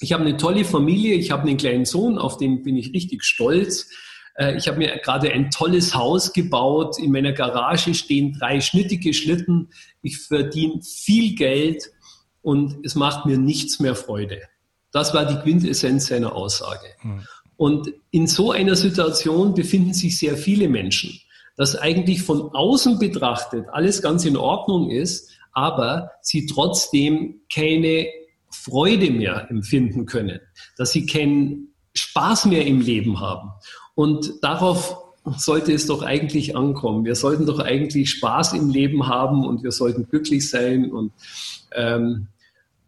ich 0.00 0.12
habe 0.12 0.24
eine 0.24 0.38
tolle 0.38 0.64
Familie, 0.64 1.14
ich 1.14 1.30
habe 1.30 1.42
einen 1.42 1.58
kleinen 1.58 1.84
Sohn, 1.84 2.18
auf 2.18 2.38
den 2.38 2.62
bin 2.62 2.76
ich 2.76 2.94
richtig 2.94 3.22
stolz. 3.22 3.88
Äh, 4.34 4.56
ich 4.56 4.66
habe 4.66 4.78
mir 4.78 4.96
gerade 5.04 5.30
ein 5.30 5.50
tolles 5.50 5.94
Haus 5.94 6.32
gebaut. 6.32 6.98
In 6.98 7.12
meiner 7.12 7.32
Garage 7.32 7.94
stehen 7.94 8.32
drei 8.38 8.62
schnittige 8.62 9.12
Schlitten. 9.12 9.68
Ich 10.00 10.18
verdiene 10.18 10.80
viel 10.82 11.34
Geld 11.34 11.90
und 12.40 12.78
es 12.82 12.94
macht 12.94 13.26
mir 13.26 13.36
nichts 13.36 13.78
mehr 13.78 13.94
Freude. 13.94 14.40
Das 14.90 15.12
war 15.12 15.26
die 15.26 15.36
Quintessenz 15.36 16.06
seiner 16.06 16.34
Aussage. 16.34 16.86
Hm. 17.00 17.26
Und 17.58 17.92
in 18.10 18.26
so 18.26 18.52
einer 18.52 18.76
Situation 18.76 19.52
befinden 19.52 19.92
sich 19.92 20.18
sehr 20.18 20.38
viele 20.38 20.68
Menschen, 20.70 21.20
dass 21.56 21.76
eigentlich 21.76 22.22
von 22.22 22.54
außen 22.54 22.98
betrachtet 22.98 23.66
alles 23.70 24.00
ganz 24.00 24.24
in 24.24 24.38
Ordnung 24.38 24.90
ist, 24.90 25.35
aber 25.56 26.10
sie 26.20 26.44
trotzdem 26.44 27.40
keine 27.52 28.08
Freude 28.50 29.10
mehr 29.10 29.50
empfinden 29.50 30.04
können, 30.04 30.38
dass 30.76 30.92
sie 30.92 31.06
keinen 31.06 31.68
Spaß 31.94 32.44
mehr 32.44 32.66
im 32.66 32.82
Leben 32.82 33.20
haben. 33.20 33.50
Und 33.94 34.34
darauf 34.42 34.98
sollte 35.36 35.72
es 35.72 35.86
doch 35.86 36.02
eigentlich 36.02 36.54
ankommen. 36.54 37.06
Wir 37.06 37.14
sollten 37.14 37.46
doch 37.46 37.58
eigentlich 37.58 38.10
Spaß 38.10 38.52
im 38.52 38.68
Leben 38.68 39.08
haben 39.08 39.46
und 39.46 39.62
wir 39.62 39.72
sollten 39.72 40.06
glücklich 40.08 40.48
sein 40.48 40.92
und 40.92 41.12
ähm, 41.74 42.28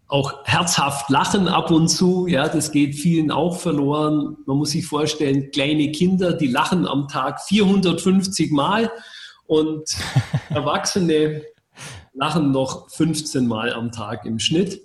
auch 0.06 0.44
herzhaft 0.44 1.08
lachen 1.08 1.48
ab 1.48 1.70
und 1.70 1.88
zu. 1.88 2.26
Ja, 2.26 2.48
das 2.48 2.70
geht 2.70 2.94
vielen 2.94 3.30
auch 3.30 3.58
verloren. 3.58 4.36
Man 4.44 4.58
muss 4.58 4.70
sich 4.70 4.86
vorstellen, 4.86 5.50
kleine 5.52 5.90
Kinder, 5.90 6.34
die 6.34 6.48
lachen 6.48 6.86
am 6.86 7.08
Tag 7.08 7.40
450 7.40 8.52
Mal 8.52 8.90
und 9.46 9.84
Erwachsene 10.50 11.42
lachen 12.18 12.50
noch 12.50 12.90
15 12.90 13.46
Mal 13.46 13.72
am 13.72 13.92
Tag 13.92 14.26
im 14.26 14.38
Schnitt. 14.38 14.82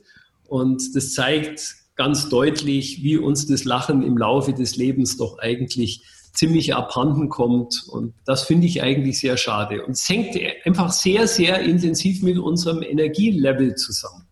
Und 0.47 0.95
das 0.95 1.13
zeigt 1.13 1.75
ganz 1.95 2.29
deutlich, 2.29 3.03
wie 3.03 3.17
uns 3.17 3.45
das 3.47 3.65
Lachen 3.65 4.03
im 4.03 4.17
Laufe 4.17 4.53
des 4.53 4.75
Lebens 4.75 5.17
doch 5.17 5.39
eigentlich 5.39 6.03
ziemlich 6.33 6.73
abhanden 6.73 7.29
kommt. 7.29 7.85
Und 7.87 8.13
das 8.25 8.43
finde 8.43 8.67
ich 8.67 8.81
eigentlich 8.81 9.19
sehr 9.19 9.37
schade. 9.37 9.85
Und 9.85 9.91
es 9.91 10.07
hängt 10.09 10.37
einfach 10.65 10.91
sehr, 10.91 11.27
sehr 11.27 11.61
intensiv 11.61 12.23
mit 12.23 12.37
unserem 12.37 12.81
Energielevel 12.81 13.75
zusammen. 13.75 14.27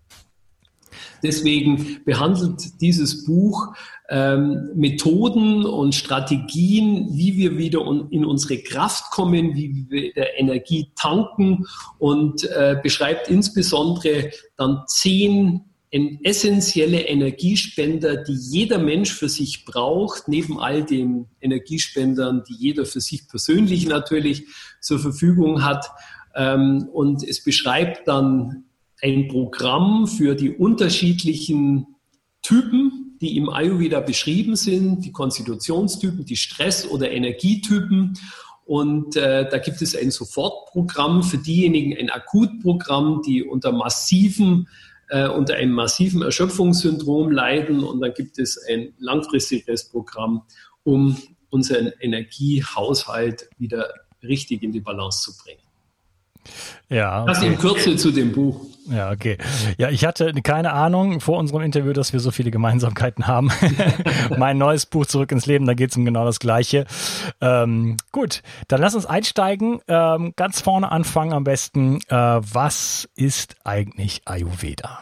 Deswegen 1.23 2.03
behandelt 2.03 2.81
dieses 2.81 3.25
Buch 3.25 3.73
ähm, 4.11 4.69
Methoden 4.75 5.65
und 5.65 5.95
Strategien, 5.95 7.07
wie 7.13 7.37
wir 7.37 7.57
wieder 7.57 7.79
in 8.09 8.25
unsere 8.25 8.61
Kraft 8.61 9.09
kommen, 9.11 9.55
wie 9.55 9.87
wir 9.89 10.01
wieder 10.01 10.37
Energie 10.37 10.91
tanken 10.95 11.65
und 11.97 12.43
äh, 12.43 12.75
beschreibt 12.83 13.29
insbesondere 13.29 14.31
dann 14.57 14.83
zehn 14.87 15.61
essentielle 16.23 17.01
Energiespender, 17.01 18.17
die 18.17 18.33
jeder 18.33 18.79
Mensch 18.79 19.13
für 19.13 19.27
sich 19.27 19.65
braucht, 19.65 20.27
neben 20.27 20.59
all 20.59 20.83
den 20.83 21.27
Energiespendern, 21.41 22.43
die 22.47 22.55
jeder 22.55 22.85
für 22.85 23.01
sich 23.01 23.27
persönlich 23.27 23.87
natürlich 23.87 24.45
zur 24.81 24.99
Verfügung 24.99 25.63
hat. 25.63 25.85
Ähm, 26.35 26.89
und 26.93 27.23
es 27.23 27.43
beschreibt 27.43 28.07
dann 28.07 28.65
ein 29.01 29.27
Programm 29.29 30.07
für 30.07 30.35
die 30.35 30.51
unterschiedlichen 30.51 31.87
Typen, 32.41 33.00
die 33.21 33.37
im 33.37 33.49
Ayurveda 33.49 34.01
beschrieben 34.01 34.55
sind, 34.55 35.05
die 35.05 35.11
Konstitutionstypen, 35.11 36.25
die 36.25 36.35
Stress- 36.35 36.87
oder 36.87 37.11
Energietypen. 37.11 38.17
Und 38.65 39.15
äh, 39.15 39.47
da 39.49 39.57
gibt 39.59 39.81
es 39.81 39.95
ein 39.95 40.11
Sofortprogramm 40.11 41.23
für 41.23 41.37
diejenigen, 41.37 41.97
ein 41.97 42.09
Akutprogramm, 42.09 43.21
die 43.25 43.43
unter 43.43 43.71
massiven 43.71 44.67
äh, 45.11 45.27
unter 45.27 45.55
einem 45.55 45.73
massiven 45.73 46.21
Erschöpfungssyndrom 46.21 47.31
leiden. 47.31 47.83
Und 47.83 47.99
dann 47.99 48.13
gibt 48.13 48.39
es 48.39 48.57
ein 48.67 48.93
langfristiges 48.97 49.89
Programm, 49.89 50.43
um 50.83 51.17
unseren 51.49 51.91
Energiehaushalt 51.99 53.49
wieder 53.57 53.93
richtig 54.23 54.63
in 54.63 54.71
die 54.71 54.79
Balance 54.79 55.21
zu 55.21 55.37
bringen. 55.43 55.60
Ja. 56.89 57.23
Okay. 57.23 57.31
Das 57.33 57.43
in 57.43 57.57
Kürze 57.57 57.95
zu 57.95 58.11
dem 58.11 58.31
Buch. 58.31 58.65
Ja, 58.89 59.11
okay. 59.11 59.37
Ja, 59.77 59.89
ich 59.89 60.05
hatte 60.05 60.33
keine 60.43 60.73
Ahnung 60.73 61.21
vor 61.21 61.37
unserem 61.37 61.61
Interview, 61.61 61.93
dass 61.93 62.13
wir 62.13 62.19
so 62.19 62.31
viele 62.31 62.51
Gemeinsamkeiten 62.51 63.27
haben. 63.27 63.51
mein 64.37 64.57
neues 64.57 64.85
Buch 64.85 65.05
Zurück 65.05 65.31
ins 65.31 65.45
Leben, 65.45 65.65
da 65.65 65.73
geht 65.73 65.91
es 65.91 65.97
um 65.97 66.05
genau 66.05 66.25
das 66.25 66.39
Gleiche. 66.39 66.85
Ähm, 67.39 67.97
gut, 68.11 68.41
dann 68.67 68.81
lass 68.81 68.95
uns 68.95 69.05
einsteigen. 69.05 69.79
Ähm, 69.87 70.33
ganz 70.35 70.61
vorne 70.61 70.91
anfangen 70.91 71.33
am 71.33 71.43
besten. 71.43 71.99
Äh, 72.07 72.15
was 72.15 73.07
ist 73.15 73.55
eigentlich 73.63 74.21
Ayurveda? 74.25 74.99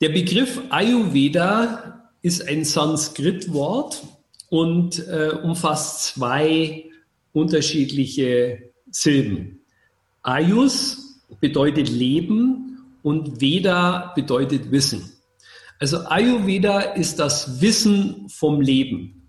Der 0.00 0.10
Begriff 0.10 0.60
Ayurveda 0.70 2.10
ist 2.20 2.46
ein 2.46 2.64
Sanskrit-Wort 2.64 4.02
und 4.50 5.06
äh, 5.08 5.30
umfasst 5.42 6.04
zwei 6.04 6.84
unterschiedliche 7.32 8.70
Silben. 8.90 9.53
Ayus 10.24 11.20
bedeutet 11.40 11.88
Leben 11.90 12.78
und 13.02 13.40
Veda 13.40 14.12
bedeutet 14.16 14.70
Wissen. 14.72 15.12
Also 15.78 15.98
Ayurveda 16.06 16.80
ist 16.80 17.18
das 17.18 17.60
Wissen 17.60 18.28
vom 18.30 18.62
Leben. 18.62 19.28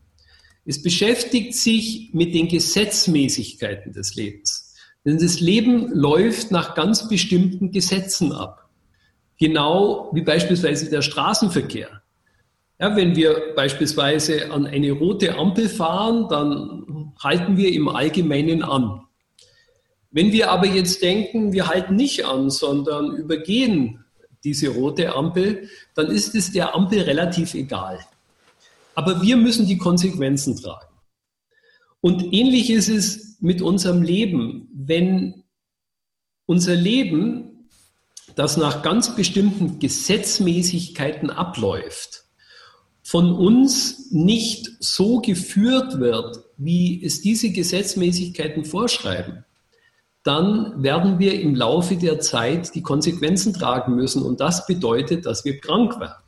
Es 0.65 0.81
beschäftigt 0.81 1.53
sich 1.53 2.11
mit 2.13 2.33
den 2.33 2.47
Gesetzmäßigkeiten 2.47 3.91
des 3.91 4.15
Lebens. 4.15 4.73
Denn 5.03 5.19
das 5.19 5.41
Leben 5.41 5.89
läuft 5.93 6.51
nach 6.51 6.75
ganz 6.75 7.09
bestimmten 7.09 7.71
Gesetzen 7.71 8.31
ab. 8.31 8.69
Genau 9.37 10.09
wie 10.13 10.21
beispielsweise 10.21 10.89
der 10.89 11.01
Straßenverkehr. 11.01 12.01
Ja, 12.79 12.95
wenn 12.95 13.15
wir 13.17 13.53
beispielsweise 13.55 14.51
an 14.51 14.65
eine 14.65 14.93
rote 14.93 15.37
Ampel 15.37 15.67
fahren, 15.67 16.27
dann 16.29 17.13
halten 17.19 17.57
wir 17.57 17.71
im 17.73 17.89
Allgemeinen 17.89 18.63
an. 18.63 19.04
Wenn 20.15 20.31
wir 20.31 20.49
aber 20.49 20.65
jetzt 20.65 21.01
denken, 21.01 21.51
wir 21.51 21.67
halten 21.67 21.97
nicht 21.97 22.25
an, 22.25 22.49
sondern 22.49 23.17
übergehen 23.17 24.05
diese 24.45 24.69
rote 24.69 25.13
Ampel, 25.13 25.67
dann 25.93 26.07
ist 26.07 26.35
es 26.35 26.53
der 26.53 26.73
Ampel 26.73 27.01
relativ 27.01 27.53
egal. 27.53 27.99
Aber 28.93 29.21
wir 29.21 29.35
müssen 29.35 29.67
die 29.67 29.77
Konsequenzen 29.77 30.55
tragen. 30.55 30.95
Und 31.99 32.31
ähnlich 32.31 32.69
ist 32.69 32.87
es 32.87 33.41
mit 33.41 33.61
unserem 33.61 34.03
Leben. 34.03 34.69
Wenn 34.73 35.43
unser 36.45 36.75
Leben, 36.75 37.67
das 38.35 38.55
nach 38.55 38.83
ganz 38.83 39.17
bestimmten 39.17 39.79
Gesetzmäßigkeiten 39.79 41.29
abläuft, 41.29 42.23
von 43.03 43.33
uns 43.33 44.13
nicht 44.13 44.77
so 44.79 45.19
geführt 45.19 45.99
wird, 45.99 46.39
wie 46.55 47.03
es 47.03 47.19
diese 47.19 47.51
Gesetzmäßigkeiten 47.51 48.63
vorschreiben, 48.63 49.44
dann 50.25 50.81
werden 50.81 51.19
wir 51.19 51.39
im 51.39 51.53
Laufe 51.53 51.95
der 51.95 52.19
Zeit 52.19 52.73
die 52.73 52.81
Konsequenzen 52.81 53.53
tragen 53.53 53.95
müssen. 53.95 54.23
Und 54.23 54.41
das 54.41 54.65
bedeutet, 54.65 55.27
dass 55.27 55.45
wir 55.45 55.59
krank 55.59 55.99
werden. 55.99 56.23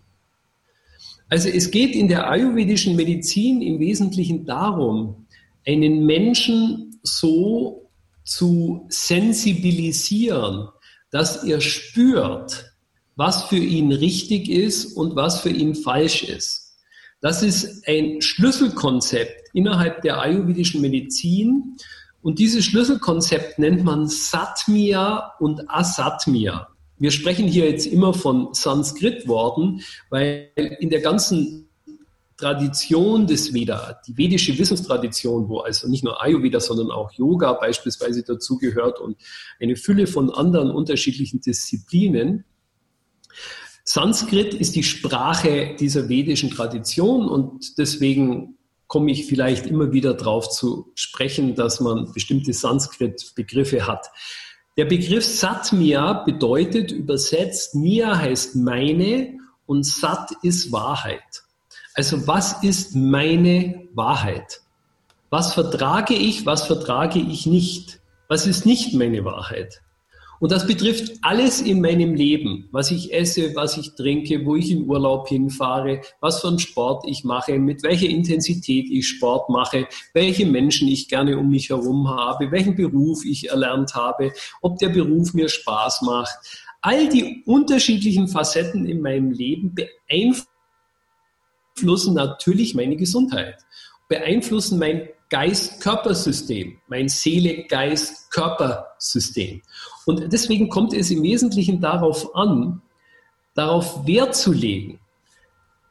Also 1.29 1.49
es 1.49 1.71
geht 1.71 1.95
in 1.95 2.07
der 2.07 2.29
ayurvedischen 2.29 2.95
Medizin 2.95 3.61
im 3.63 3.79
Wesentlichen 3.79 4.45
darum, 4.45 5.25
einen 5.65 6.05
Menschen 6.05 6.99
so 7.01 7.89
zu 8.23 8.85
sensibilisieren, 8.89 10.69
dass 11.09 11.43
er 11.43 11.59
spürt, 11.59 12.71
was 13.15 13.45
für 13.45 13.57
ihn 13.57 13.91
richtig 13.91 14.47
ist 14.47 14.93
und 14.95 15.15
was 15.15 15.41
für 15.41 15.49
ihn 15.49 15.73
falsch 15.73 16.23
ist. 16.23 16.75
Das 17.19 17.41
ist 17.41 17.87
ein 17.87 18.21
Schlüsselkonzept 18.21 19.49
innerhalb 19.53 20.03
der 20.03 20.21
ayurvedischen 20.21 20.81
Medizin. 20.81 21.77
Und 22.27 22.39
dieses 22.39 22.65
Schlüsselkonzept 22.65 23.57
nennt 23.57 23.85
man 23.85 24.09
Satmia 24.09 25.31
und 25.39 25.61
Asatmia. 25.69 26.67
Wir 26.99 27.11
sprechen 27.11 27.47
hier 27.47 27.69
jetzt 27.69 27.85
immer 27.85 28.13
von 28.13 28.49
Sanskrit-Worten, 28.53 29.79
weil 30.09 30.51
in 30.57 30.89
der 30.89 30.99
ganzen 30.99 31.69
Tradition 32.35 33.27
des 33.27 33.53
Veda, 33.53 34.01
die 34.05 34.17
vedische 34.17 34.57
Wissenstradition, 34.57 35.47
wo 35.47 35.59
also 35.59 35.87
nicht 35.87 36.03
nur 36.03 36.21
Ayurveda, 36.21 36.59
sondern 36.59 36.91
auch 36.91 37.13
Yoga 37.13 37.53
beispielsweise 37.53 38.23
dazugehört 38.23 38.99
und 38.99 39.15
eine 39.61 39.77
Fülle 39.77 40.05
von 40.05 40.29
anderen 40.29 40.69
unterschiedlichen 40.69 41.39
Disziplinen, 41.39 42.43
Sanskrit 43.85 44.53
ist 44.53 44.75
die 44.75 44.83
Sprache 44.83 45.77
dieser 45.79 46.09
vedischen 46.09 46.49
Tradition 46.49 47.29
und 47.29 47.77
deswegen 47.77 48.56
komme 48.87 49.11
ich 49.11 49.25
vielleicht 49.27 49.67
immer 49.67 49.91
wieder 49.91 50.13
darauf 50.13 50.49
zu 50.49 50.91
sprechen, 50.95 51.55
dass 51.55 51.79
man 51.79 52.11
bestimmte 52.13 52.53
Sanskrit-Begriffe 52.53 53.85
hat. 53.85 54.07
Der 54.77 54.85
Begriff 54.85 55.25
Satmia 55.25 56.13
bedeutet 56.23 56.91
übersetzt, 56.91 57.75
Mia 57.75 58.17
heißt 58.17 58.55
meine 58.55 59.37
und 59.65 59.85
Sat 59.85 60.31
ist 60.43 60.71
Wahrheit. 60.71 61.43
Also 61.93 62.27
was 62.27 62.63
ist 62.63 62.95
meine 62.95 63.87
Wahrheit? 63.93 64.61
Was 65.29 65.53
vertrage 65.53 66.13
ich, 66.13 66.45
was 66.45 66.67
vertrage 66.67 67.19
ich 67.19 67.45
nicht? 67.45 67.99
Was 68.27 68.45
ist 68.45 68.65
nicht 68.65 68.93
meine 68.93 69.25
Wahrheit? 69.25 69.81
Und 70.39 70.51
das 70.51 70.67
betrifft 70.67 71.13
alles 71.21 71.61
in 71.61 71.81
meinem 71.81 72.13
Leben, 72.13 72.69
was 72.71 72.91
ich 72.91 73.11
esse, 73.11 73.55
was 73.55 73.75
ich 73.77 73.95
trinke, 73.95 74.45
wo 74.45 74.55
ich 74.55 74.69
in 74.69 74.87
Urlaub 74.87 75.27
hinfahre, 75.27 76.01
was 76.19 76.41
für 76.41 76.49
einen 76.49 76.59
Sport 76.59 77.05
ich 77.07 77.23
mache, 77.23 77.57
mit 77.57 77.81
welcher 77.81 78.07
Intensität 78.07 78.87
ich 78.89 79.07
Sport 79.07 79.49
mache, 79.49 79.87
welche 80.13 80.45
Menschen 80.45 80.87
ich 80.87 81.07
gerne 81.07 81.39
um 81.39 81.49
mich 81.49 81.69
herum 81.69 82.07
habe, 82.07 82.51
welchen 82.51 82.75
Beruf 82.75 83.25
ich 83.25 83.49
erlernt 83.49 83.95
habe, 83.95 84.31
ob 84.61 84.77
der 84.77 84.89
Beruf 84.89 85.33
mir 85.33 85.49
Spaß 85.49 86.03
macht. 86.03 86.37
All 86.81 87.09
die 87.09 87.41
unterschiedlichen 87.45 88.27
Facetten 88.27 88.85
in 88.85 89.01
meinem 89.01 89.31
Leben 89.31 89.73
beeinflussen 89.73 90.45
natürlich 92.13 92.75
meine 92.75 92.95
Gesundheit, 92.95 93.55
beeinflussen 94.07 94.77
mein 94.77 95.09
Geist-Körpersystem, 95.29 96.79
mein 96.87 97.09
Seele-Geist-Körpersystem. 97.09 99.61
Und 100.07 100.31
deswegen 100.31 100.69
kommt 100.69 100.93
es 100.93 101.11
im 101.11 101.21
Wesentlichen 101.21 101.81
darauf 101.81 102.33
an, 102.33 102.81
darauf 103.55 104.07
Wert 104.07 104.37
zu 104.37 104.53
legen, 104.53 105.01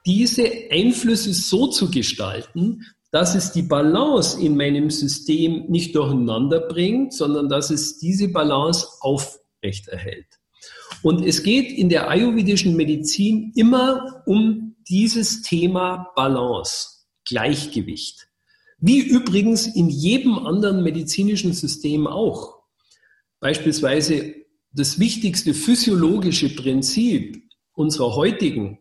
diese 0.06 0.50
Einflüsse 0.70 1.34
so 1.34 1.66
zu 1.66 1.90
gestalten, 1.90 2.86
dass 3.10 3.34
es 3.34 3.52
die 3.52 3.62
Balance 3.62 4.40
in 4.40 4.56
meinem 4.56 4.88
System 4.88 5.66
nicht 5.68 5.94
durcheinander 5.94 6.60
bringt, 6.60 7.12
sondern 7.12 7.50
dass 7.50 7.68
es 7.68 7.98
diese 7.98 8.28
Balance 8.28 8.86
aufrechterhält. 9.00 10.26
Und 11.02 11.22
es 11.22 11.42
geht 11.42 11.70
in 11.70 11.90
der 11.90 12.08
ayurvedischen 12.08 12.74
Medizin 12.74 13.52
immer 13.54 14.22
um 14.24 14.76
dieses 14.88 15.42
Thema 15.42 16.10
Balance, 16.16 17.04
Gleichgewicht. 17.26 18.28
Wie 18.78 19.00
übrigens 19.00 19.66
in 19.66 19.90
jedem 19.90 20.38
anderen 20.38 20.82
medizinischen 20.82 21.52
System 21.52 22.06
auch. 22.06 22.55
Beispielsweise 23.40 24.34
das 24.72 24.98
wichtigste 24.98 25.54
physiologische 25.54 26.54
Prinzip 26.54 27.42
unserer 27.72 28.14
heutigen 28.14 28.78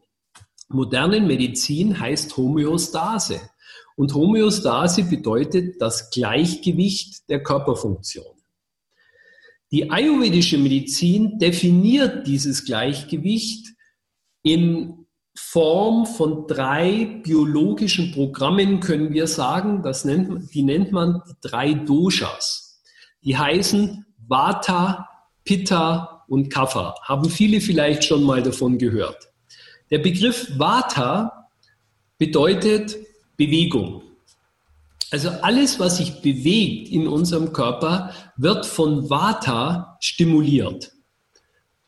modernen 0.69 1.27
Medizin 1.27 1.99
heißt 1.99 2.35
Homöostase. 2.37 3.41
Und 3.95 4.13
Homöostase 4.13 5.03
bedeutet 5.03 5.81
das 5.81 6.09
Gleichgewicht 6.09 7.29
der 7.29 7.43
Körperfunktion. 7.43 8.35
Die 9.71 9.89
ayurvedische 9.89 10.57
Medizin 10.57 11.39
definiert 11.39 12.27
dieses 12.27 12.65
Gleichgewicht 12.65 13.73
in 14.43 15.05
Form 15.37 16.05
von 16.05 16.47
drei 16.47 17.19
biologischen 17.23 18.13
Programmen 18.13 18.79
können 18.79 19.13
wir 19.13 19.27
sagen, 19.27 19.83
das 19.83 20.05
nennt, 20.05 20.53
die 20.53 20.63
nennt 20.63 20.93
man 20.93 21.21
die 21.27 21.33
drei 21.41 21.73
Doshas. 21.73 22.81
Die 23.21 23.37
heißen 23.37 24.04
Vata, 24.27 25.07
Pitta 25.43 26.23
und 26.27 26.49
Kapha. 26.49 26.95
Haben 27.03 27.29
viele 27.29 27.61
vielleicht 27.61 28.03
schon 28.03 28.23
mal 28.23 28.41
davon 28.41 28.77
gehört. 28.77 29.29
Der 29.91 29.99
Begriff 29.99 30.57
Vata 30.57 31.49
bedeutet 32.17 32.97
Bewegung. 33.37 34.01
Also 35.11 35.29
alles, 35.29 35.79
was 35.79 35.97
sich 35.97 36.21
bewegt 36.21 36.89
in 36.89 37.07
unserem 37.07 37.53
Körper, 37.53 38.11
wird 38.37 38.65
von 38.65 39.09
Vata 39.09 39.97
stimuliert 39.99 40.91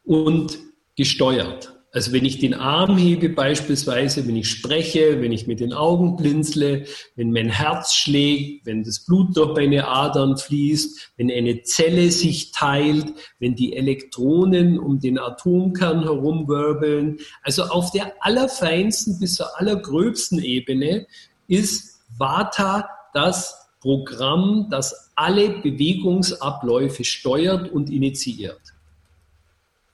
und 0.03 0.59
gesteuert. 0.95 1.76
Also 1.93 2.11
wenn 2.11 2.25
ich 2.25 2.37
den 2.39 2.53
Arm 2.53 2.97
hebe 2.97 3.29
beispielsweise, 3.29 4.27
wenn 4.27 4.35
ich 4.35 4.49
spreche, 4.49 5.21
wenn 5.21 5.31
ich 5.31 5.47
mit 5.47 5.61
den 5.61 5.71
Augen 5.71 6.17
blinzle, 6.17 6.85
wenn 7.15 7.31
mein 7.31 7.49
Herz 7.49 7.93
schlägt, 7.93 8.65
wenn 8.65 8.83
das 8.83 9.05
Blut 9.05 9.37
durch 9.37 9.55
meine 9.55 9.87
Adern 9.87 10.37
fließt, 10.37 11.13
wenn 11.15 11.31
eine 11.31 11.61
Zelle 11.63 12.11
sich 12.11 12.51
teilt, 12.51 13.13
wenn 13.39 13.55
die 13.55 13.73
Elektronen 13.73 14.77
um 14.77 14.99
den 14.99 15.17
Atomkern 15.17 16.03
herumwirbeln. 16.03 17.19
Also 17.41 17.63
auf 17.63 17.91
der 17.91 18.13
allerfeinsten 18.19 19.17
bis 19.17 19.35
zur 19.35 19.57
allergröbsten 19.57 20.43
Ebene 20.43 21.07
ist 21.47 22.01
Vata 22.17 22.89
das 23.13 23.69
Programm, 23.79 24.67
das 24.69 25.11
alle 25.15 25.61
Bewegungsabläufe 25.61 27.05
steuert 27.05 27.71
und 27.71 27.89
initiiert. 27.89 28.61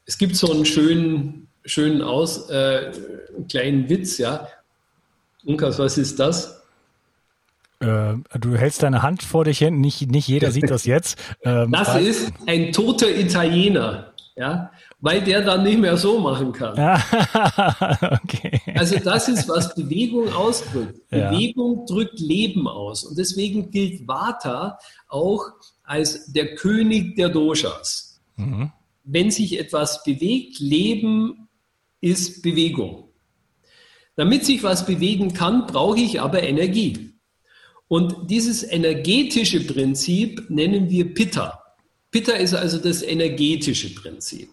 Es 0.05 0.17
gibt 0.17 0.35
so 0.35 0.51
einen 0.51 0.65
schönen 0.65 1.42
schönen 1.65 2.01
aus, 2.01 2.49
äh, 2.49 2.91
kleinen 3.49 3.89
Witz, 3.89 4.17
ja. 4.17 4.47
Unkas, 5.45 5.79
was 5.79 5.97
ist 5.97 6.19
das? 6.19 6.63
Äh, 7.83 8.15
du 8.39 8.55
hältst 8.55 8.81
deine 8.83 9.01
Hand 9.01 9.23
vor 9.23 9.43
dich 9.43 9.57
hin, 9.57 9.81
nicht, 9.81 10.09
nicht 10.09 10.27
jeder 10.27 10.51
sieht 10.51 10.69
das 10.69 10.85
jetzt. 10.85 11.17
Ähm, 11.45 11.71
das 11.71 11.99
ist 11.99 12.31
ein 12.47 12.71
toter 12.71 13.09
Italiener, 13.09 14.13
ja, 14.37 14.71
weil 15.01 15.21
der 15.21 15.41
dann 15.41 15.63
nicht 15.63 15.77
mehr 15.77 15.97
so 15.97 16.19
machen 16.19 16.53
kann. 16.53 16.73
okay. 18.23 18.61
Also 18.75 18.97
das 18.99 19.27
ist, 19.27 19.49
was 19.49 19.75
Bewegung 19.75 20.31
ausdrückt. 20.31 21.01
Ja. 21.11 21.29
Bewegung 21.29 21.85
drückt 21.85 22.19
Leben 22.19 22.65
aus. 22.67 23.03
Und 23.03 23.17
deswegen 23.17 23.71
gilt 23.71 24.07
Vata 24.07 24.79
auch 25.09 25.47
als 25.83 26.31
der 26.31 26.55
König 26.55 27.17
der 27.17 27.27
Doshas. 27.27 28.21
Mhm. 28.37 28.71
Wenn 29.03 29.29
sich 29.29 29.59
etwas 29.59 30.01
bewegt, 30.05 30.59
Leben 30.59 31.42
ist 32.03 32.41
Bewegung. 32.41 33.09
Damit 34.15 34.45
sich 34.45 34.61
was 34.61 34.85
bewegen 34.85 35.33
kann, 35.33 35.65
brauche 35.65 35.99
ich 35.99 36.19
aber 36.19 36.43
Energie. 36.43 37.15
Und 37.87 38.29
dieses 38.29 38.63
energetische 38.69 39.65
Prinzip 39.65 40.49
nennen 40.49 40.89
wir 40.89 41.13
Pitta. 41.13 41.63
Pitta 42.11 42.33
ist 42.33 42.53
also 42.53 42.77
das 42.77 43.01
energetische 43.01 43.95
Prinzip. 43.95 44.49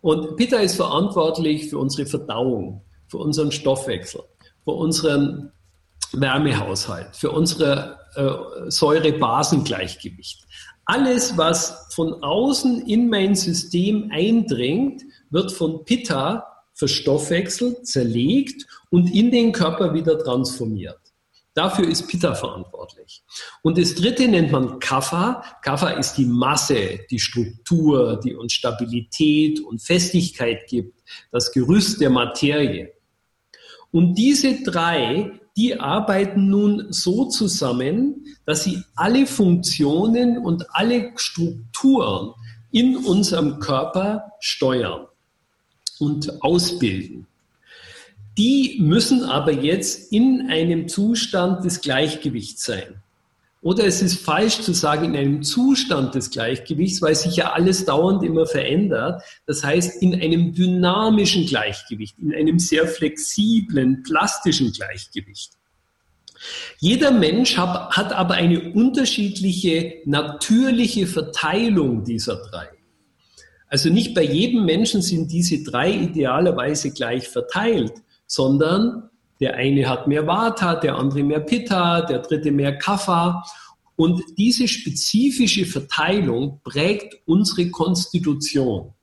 Und 0.00 0.36
Pitta 0.36 0.58
ist 0.58 0.76
verantwortlich 0.76 1.68
für 1.68 1.78
unsere 1.78 2.06
Verdauung, 2.06 2.82
für 3.08 3.18
unseren 3.18 3.50
Stoffwechsel, 3.50 4.22
für 4.64 4.72
unseren 4.72 5.50
Wärmehaushalt, 6.12 7.16
für 7.16 7.32
unser 7.32 7.98
äh, 8.14 8.70
Säure-Basen-Gleichgewicht. 8.70 10.46
Alles, 10.84 11.36
was 11.36 11.92
von 11.92 12.22
außen 12.22 12.86
in 12.86 13.10
mein 13.10 13.34
System 13.34 14.10
eindringt, 14.12 15.02
wird 15.30 15.50
von 15.52 15.84
Pitta 15.84 16.44
verstoffwechselt, 16.78 17.86
zerlegt 17.86 18.66
und 18.90 19.12
in 19.12 19.30
den 19.30 19.52
Körper 19.52 19.92
wieder 19.92 20.18
transformiert. 20.18 21.00
Dafür 21.52 21.88
ist 21.88 22.06
Pitta 22.06 22.36
verantwortlich. 22.36 23.24
Und 23.62 23.78
das 23.78 23.96
dritte 23.96 24.28
nennt 24.28 24.52
man 24.52 24.78
Kapha. 24.78 25.42
Kapha 25.62 25.88
ist 25.90 26.14
die 26.14 26.24
Masse, 26.24 27.00
die 27.10 27.18
Struktur, 27.18 28.20
die 28.22 28.36
uns 28.36 28.52
Stabilität 28.52 29.58
und 29.58 29.82
Festigkeit 29.82 30.68
gibt, 30.68 31.02
das 31.32 31.50
Gerüst 31.50 32.00
der 32.00 32.10
Materie. 32.10 32.92
Und 33.90 34.14
diese 34.14 34.62
drei, 34.62 35.32
die 35.56 35.80
arbeiten 35.80 36.48
nun 36.48 36.92
so 36.92 37.24
zusammen, 37.24 38.24
dass 38.46 38.62
sie 38.62 38.80
alle 38.94 39.26
Funktionen 39.26 40.38
und 40.38 40.64
alle 40.70 41.10
Strukturen 41.16 42.34
in 42.70 42.98
unserem 42.98 43.58
Körper 43.58 44.30
steuern 44.38 45.07
und 46.00 46.42
ausbilden. 46.42 47.26
Die 48.36 48.76
müssen 48.80 49.24
aber 49.24 49.52
jetzt 49.52 50.12
in 50.12 50.48
einem 50.48 50.88
Zustand 50.88 51.64
des 51.64 51.80
Gleichgewichts 51.80 52.64
sein. 52.64 53.02
Oder 53.60 53.84
es 53.84 54.02
ist 54.02 54.20
falsch 54.20 54.60
zu 54.60 54.72
sagen, 54.72 55.06
in 55.06 55.16
einem 55.16 55.42
Zustand 55.42 56.14
des 56.14 56.30
Gleichgewichts, 56.30 57.02
weil 57.02 57.16
sich 57.16 57.34
ja 57.34 57.52
alles 57.52 57.84
dauernd 57.84 58.22
immer 58.22 58.46
verändert. 58.46 59.22
Das 59.46 59.64
heißt, 59.64 60.00
in 60.00 60.14
einem 60.14 60.54
dynamischen 60.54 61.46
Gleichgewicht, 61.46 62.16
in 62.20 62.32
einem 62.32 62.60
sehr 62.60 62.86
flexiblen, 62.86 64.04
plastischen 64.04 64.72
Gleichgewicht. 64.72 65.50
Jeder 66.78 67.10
Mensch 67.10 67.56
hat, 67.56 68.12
aber 68.12 68.34
eine 68.34 68.72
unterschiedliche 68.72 69.96
natürliche 70.04 71.08
Verteilung 71.08 72.04
dieser 72.04 72.36
drei. 72.36 72.68
Also 73.68 73.90
nicht 73.90 74.14
bei 74.14 74.22
jedem 74.22 74.64
Menschen 74.64 75.02
sind 75.02 75.30
diese 75.30 75.62
drei 75.62 75.92
idealerweise 75.92 76.90
gleich 76.90 77.28
verteilt, 77.28 77.92
sondern 78.26 79.10
der 79.40 79.54
eine 79.54 79.88
hat 79.88 80.08
mehr 80.08 80.26
Vata, 80.26 80.74
der 80.74 80.96
andere 80.96 81.22
mehr 81.22 81.40
Pitta, 81.40 82.02
der 82.02 82.20
dritte 82.20 82.50
mehr 82.50 82.76
Kapha. 82.76 83.44
Und 83.96 84.22
diese 84.36 84.66
spezifische 84.68 85.66
Verteilung 85.66 86.60
prägt 86.64 87.16
unsere 87.26 87.70
Konstitution. 87.70 88.94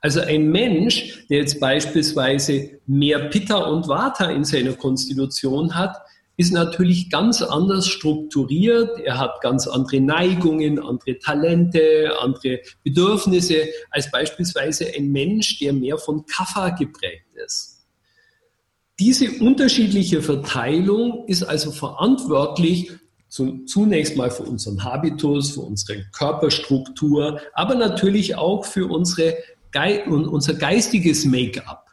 Also 0.00 0.20
ein 0.20 0.50
Mensch, 0.50 1.26
der 1.28 1.38
jetzt 1.38 1.60
beispielsweise 1.60 2.80
mehr 2.86 3.28
Pitta 3.28 3.56
und 3.56 3.86
Vata 3.86 4.30
in 4.30 4.44
seiner 4.44 4.72
Konstitution 4.72 5.74
hat, 5.74 5.96
ist 6.40 6.52
natürlich 6.52 7.10
ganz 7.10 7.42
anders 7.42 7.86
strukturiert. 7.86 8.98
Er 9.00 9.18
hat 9.18 9.42
ganz 9.42 9.66
andere 9.66 10.00
Neigungen, 10.00 10.78
andere 10.78 11.18
Talente, 11.18 12.12
andere 12.18 12.60
Bedürfnisse 12.82 13.68
als 13.90 14.10
beispielsweise 14.10 14.86
ein 14.96 15.12
Mensch, 15.12 15.58
der 15.58 15.74
mehr 15.74 15.98
von 15.98 16.24
Kapha 16.24 16.70
geprägt 16.70 17.26
ist. 17.44 17.84
Diese 18.98 19.30
unterschiedliche 19.32 20.22
Verteilung 20.22 21.26
ist 21.26 21.42
also 21.42 21.72
verantwortlich 21.72 22.90
zunächst 23.28 24.16
mal 24.16 24.30
für 24.30 24.44
unseren 24.44 24.82
Habitus, 24.82 25.50
für 25.50 25.60
unsere 25.60 26.06
Körperstruktur, 26.16 27.38
aber 27.52 27.74
natürlich 27.74 28.36
auch 28.36 28.64
für 28.64 28.90
unsere, 28.90 29.36
unser 30.06 30.54
geistiges 30.54 31.26
Make-up. 31.26 31.89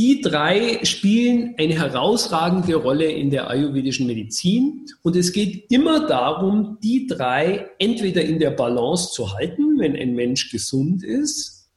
Die 0.00 0.22
drei 0.22 0.82
spielen 0.82 1.56
eine 1.58 1.74
herausragende 1.74 2.74
Rolle 2.76 3.04
in 3.04 3.28
der 3.28 3.50
ayurvedischen 3.50 4.06
Medizin. 4.06 4.86
Und 5.02 5.14
es 5.14 5.30
geht 5.30 5.70
immer 5.70 6.06
darum, 6.06 6.78
die 6.82 7.06
drei 7.06 7.68
entweder 7.78 8.22
in 8.22 8.38
der 8.38 8.52
Balance 8.52 9.12
zu 9.12 9.34
halten, 9.34 9.78
wenn 9.78 9.94
ein 9.94 10.14
Mensch 10.14 10.50
gesund 10.50 11.04
ist, 11.04 11.68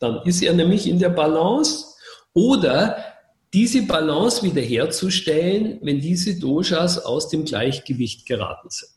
dann 0.00 0.22
ist 0.24 0.42
er 0.42 0.54
nämlich 0.54 0.88
in 0.88 0.98
der 0.98 1.10
Balance. 1.10 1.84
Oder 2.32 2.96
diese 3.54 3.82
Balance 3.82 4.42
wiederherzustellen, 4.42 5.78
wenn 5.82 6.00
diese 6.00 6.40
Doshas 6.40 6.98
aus 6.98 7.28
dem 7.28 7.44
Gleichgewicht 7.44 8.26
geraten 8.26 8.70
sind. 8.70 8.90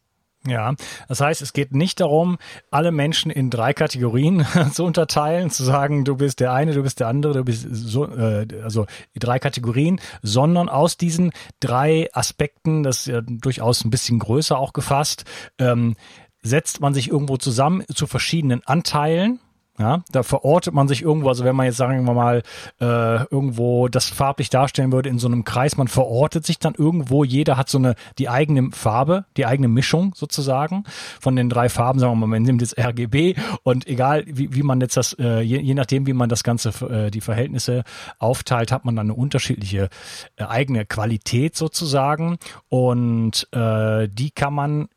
Ja, 0.48 0.74
das 1.10 1.20
heißt, 1.20 1.42
es 1.42 1.52
geht 1.52 1.74
nicht 1.74 2.00
darum, 2.00 2.38
alle 2.72 2.92
Menschen 2.92 3.30
in 3.30 3.50
drei 3.50 3.74
Kategorien 3.74 4.46
zu 4.74 4.86
unterteilen, 4.86 5.50
zu 5.50 5.66
sagen, 5.66 6.06
du 6.06 6.16
bist 6.16 6.40
der 6.40 6.54
eine, 6.54 6.74
du 6.74 6.82
bist 6.82 7.02
der 7.02 7.08
andere, 7.08 7.34
du 7.34 7.44
bist 7.44 7.68
so, 7.70 8.06
äh, 8.06 8.48
also 8.64 8.86
drei 9.16 9.38
Kategorien, 9.40 10.00
sondern 10.22 10.70
aus 10.70 10.96
diesen 10.96 11.32
drei 11.60 12.08
Aspekten, 12.14 12.84
das 12.84 13.00
ist 13.00 13.08
ja 13.08 13.22
durchaus 13.22 13.84
ein 13.84 13.90
bisschen 13.90 14.20
größer 14.20 14.58
auch 14.58 14.72
gefasst, 14.72 15.26
ähm, 15.58 15.98
setzt 16.42 16.80
man 16.80 16.94
sich 16.94 17.10
irgendwo 17.10 17.36
zusammen 17.36 17.84
zu 17.94 18.08
verschiedenen 18.08 18.66
Anteilen 18.66 19.42
ja, 19.80 20.04
da 20.12 20.24
verortet 20.24 20.74
man 20.74 20.88
sich 20.88 21.02
irgendwo, 21.02 21.30
also 21.30 21.46
wenn 21.46 21.56
man 21.56 21.66
jetzt 21.66 21.78
sagen 21.78 22.06
wir 22.06 22.14
mal 22.14 22.44
äh, 22.82 23.24
irgendwo 23.26 23.88
das 23.88 24.06
farblich 24.06 24.50
darstellen 24.50 24.92
würde 24.92 25.10
in 25.10 25.20
so 25.20 25.28
einem 25.28 25.44
Kreis, 25.44 25.78
man 25.78 25.88
verortet 25.88 26.46
sich 26.46 26.60
dann 26.60 26.76
irgendwo, 26.76 27.24
jeder 27.24 27.58
hat 27.58 27.70
so 27.70 27.78
eine 27.78 27.96
die 28.18 28.30
eigene 28.30 28.72
Farbe, 28.72 29.26
die 29.38 29.46
eigene 29.46 29.70
Mischung 29.70 30.14
sozusagen 30.16 30.84
von 31.22 31.36
den 31.36 31.50
drei 31.50 31.70
Farben, 31.70 32.00
sagen 32.00 32.12
wir 32.14 32.18
mal, 32.18 32.28
man 32.28 32.44
nimmt 32.44 32.62
jetzt 32.62 32.78
RGB 32.78 33.36
und 33.64 33.88
egal 33.88 34.24
wie, 34.28 34.54
wie 34.54 34.64
man 34.64 34.82
jetzt 34.82 34.98
das, 34.98 35.14
äh, 35.14 35.40
je, 35.42 35.60
je 35.60 35.74
nachdem 35.74 36.06
wie 36.08 36.14
man 36.14 36.30
das 36.30 36.44
Ganze, 36.44 36.70
äh, 36.90 37.10
die 37.10 37.22
Verhältnisse 37.22 37.84
aufteilt, 38.18 38.72
hat 38.72 38.86
man 38.86 38.96
dann 38.96 39.08
eine 39.08 39.14
unterschiedliche 39.14 39.90
äh, 40.36 40.44
eigene 40.44 40.86
Qualität 40.86 41.56
sozusagen. 41.56 42.38
Und 42.68 43.48
äh, 43.54 44.08
die 44.10 44.32
kann 44.32 44.54
man 44.54 44.90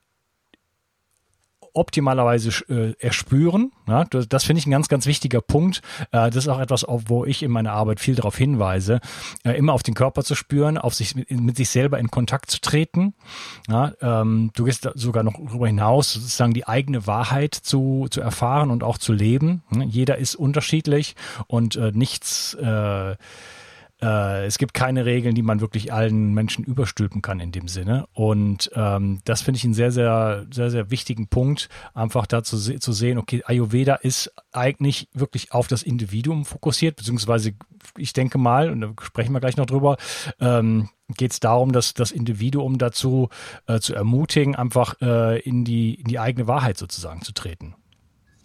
optimalerweise 1.75 2.51
äh, 2.69 2.95
erspüren. 2.99 3.73
Ja, 3.89 4.05
das, 4.05 4.29
das 4.29 4.45
finde 4.45 4.61
ich 4.61 4.67
ein 4.67 4.71
ganz, 4.71 4.89
ganz 4.89 5.07
wichtiger 5.07 5.41
Punkt. 5.41 5.83
Äh, 6.11 6.31
das 6.31 6.37
ist 6.37 6.49
auch 6.49 6.61
etwas, 6.61 6.85
auf, 6.85 7.05
wo 7.07 7.25
ich 7.25 7.43
in 7.43 7.51
meiner 7.51 7.73
Arbeit 7.73 8.01
viel 8.01 8.15
darauf 8.15 8.37
hinweise, 8.37 9.01
äh, 9.45 9.53
immer 9.53 9.73
auf 9.73 9.83
den 9.83 9.95
Körper 9.95 10.23
zu 10.25 10.35
spüren, 10.35 10.79
auf 10.79 10.95
sich 10.95 11.15
mit, 11.15 11.31
mit 11.31 11.57
sich 11.57 11.71
selber 11.71 11.99
in 11.99 12.11
Kontakt 12.11 12.51
zu 12.51 12.61
treten. 12.61 13.15
Ja, 13.69 13.93
ähm, 14.01 14.51
du 14.55 14.65
gehst 14.65 14.89
sogar 14.95 15.23
noch 15.23 15.35
darüber 15.35 15.67
hinaus, 15.67 16.13
sozusagen 16.13 16.55
die 16.55 16.67
eigene 16.67 17.07
Wahrheit 17.07 17.55
zu, 17.55 18.07
zu 18.11 18.21
erfahren 18.21 18.71
und 18.71 18.83
auch 18.83 18.99
zu 18.99 19.13
leben. 19.13 19.63
Jeder 19.87 20.19
ist 20.19 20.35
unterschiedlich 20.35 21.15
und 21.47 21.77
äh, 21.77 21.93
nichts 21.93 22.57
äh, 24.03 24.47
es 24.47 24.59
gibt 24.59 24.75
keine 24.75 25.05
Regeln, 25.05 25.35
die 25.35 25.43
man 25.43 25.61
wirklich 25.61 25.93
allen 25.93 26.35
Menschen 26.35 26.65
überstülpen 26.65 27.23
kann 27.23 27.39
in 27.41 27.53
dem 27.53 27.69
Sinne. 27.69 28.07
Und 28.13 28.71
ähm, 28.75 29.21
das 29.25 29.43
finde 29.43 29.59
ich 29.59 29.65
einen 29.65 29.75
sehr, 29.75 29.93
sehr, 29.93 30.47
sehr, 30.51 30.71
sehr 30.71 30.91
wichtigen 30.91 31.29
Punkt, 31.29 31.69
einfach 31.95 32.27
da 32.27 32.43
zu, 32.43 32.57
zu 32.59 32.93
sehen, 32.93 33.19
okay, 33.19 33.43
Ayurveda 33.47 33.95
ist 33.95 34.33
eigentlich 34.51 35.09
wirklich 35.15 35.53
auf 35.53 35.69
das 35.69 35.83
Individuum 35.83 36.45
fokussiert, 36.45 36.97
beziehungsweise 36.97 37.53
ich 37.97 38.13
denke 38.13 38.39
mal, 38.39 38.71
und 38.71 38.81
da 38.81 38.93
sprechen 39.03 39.33
wir 39.33 39.41
gleich 39.41 39.57
noch 39.57 39.67
drüber, 39.67 39.97
ähm, 40.41 40.89
geht 41.17 41.33
es 41.33 41.41
darum, 41.41 41.73
dass 41.73 41.95
das 41.95 42.11
Individuum 42.11 42.79
dazu 42.79 43.29
äh, 43.67 43.81
zu 43.81 43.95
ermutigen, 43.95 44.57
einfach 44.57 45.01
äh, 45.01 45.41
in, 45.41 45.65
die, 45.65 45.95
in 45.95 46.07
die 46.07 46.19
eigene 46.19 46.49
Wahrheit 46.49 46.79
sozusagen 46.79 47.23
zu 47.23 47.33
treten. 47.33 47.75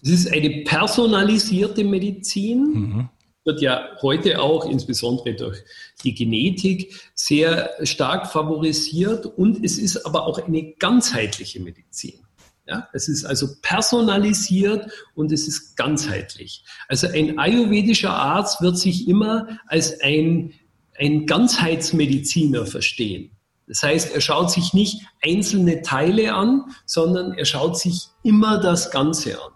Es 0.03 0.09
ist 0.09 0.31
eine 0.31 0.63
personalisierte 0.63 1.83
Medizin. 1.83 2.73
Mhm 2.73 3.09
wird 3.47 3.61
ja 3.61 3.89
heute 4.01 4.39
auch, 4.39 4.69
insbesondere 4.69 5.33
durch 5.33 5.63
die 6.03 6.13
Genetik, 6.13 6.93
sehr 7.15 7.71
stark 7.83 8.27
favorisiert 8.31 9.25
und 9.25 9.63
es 9.63 9.79
ist 9.79 10.05
aber 10.05 10.27
auch 10.27 10.37
eine 10.45 10.73
ganzheitliche 10.73 11.59
Medizin. 11.59 12.19
Ja, 12.67 12.89
es 12.91 13.07
ist 13.07 13.23
also 13.23 13.47
personalisiert 13.61 14.91
und 15.15 15.31
es 15.31 15.47
ist 15.47 15.77
ganzheitlich. 15.77 16.65
Also 16.89 17.07
ein 17.07 17.39
ayurvedischer 17.39 18.13
Arzt 18.13 18.61
wird 18.61 18.77
sich 18.77 19.07
immer 19.07 19.57
als 19.67 20.01
ein, 20.01 20.53
ein 20.99 21.25
Ganzheitsmediziner 21.25 22.65
verstehen. 22.65 23.31
Das 23.67 23.83
heißt, 23.83 24.13
er 24.13 24.19
schaut 24.19 24.51
sich 24.51 24.73
nicht 24.73 25.01
einzelne 25.21 25.81
Teile 25.81 26.33
an, 26.33 26.65
sondern 26.85 27.33
er 27.33 27.45
schaut 27.45 27.79
sich 27.79 28.07
immer 28.23 28.59
das 28.59 28.91
Ganze 28.91 29.41
an. 29.41 29.51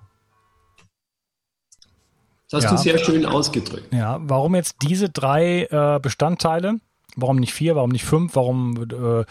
Das 2.51 2.65
hast 2.65 2.71
ja. 2.71 2.77
du 2.77 2.99
sehr 2.99 3.05
schön 3.05 3.25
ausgedrückt. 3.25 3.93
Ja, 3.93 4.19
warum 4.21 4.55
jetzt 4.55 4.75
diese 4.81 5.09
drei 5.09 5.67
äh, 5.71 5.99
Bestandteile? 6.01 6.79
Warum 7.15 7.37
nicht 7.37 7.53
vier? 7.53 7.75
Warum 7.75 7.91
nicht 7.91 8.05
fünf? 8.05 8.35
Warum 8.35 8.87
äh, 8.91 9.25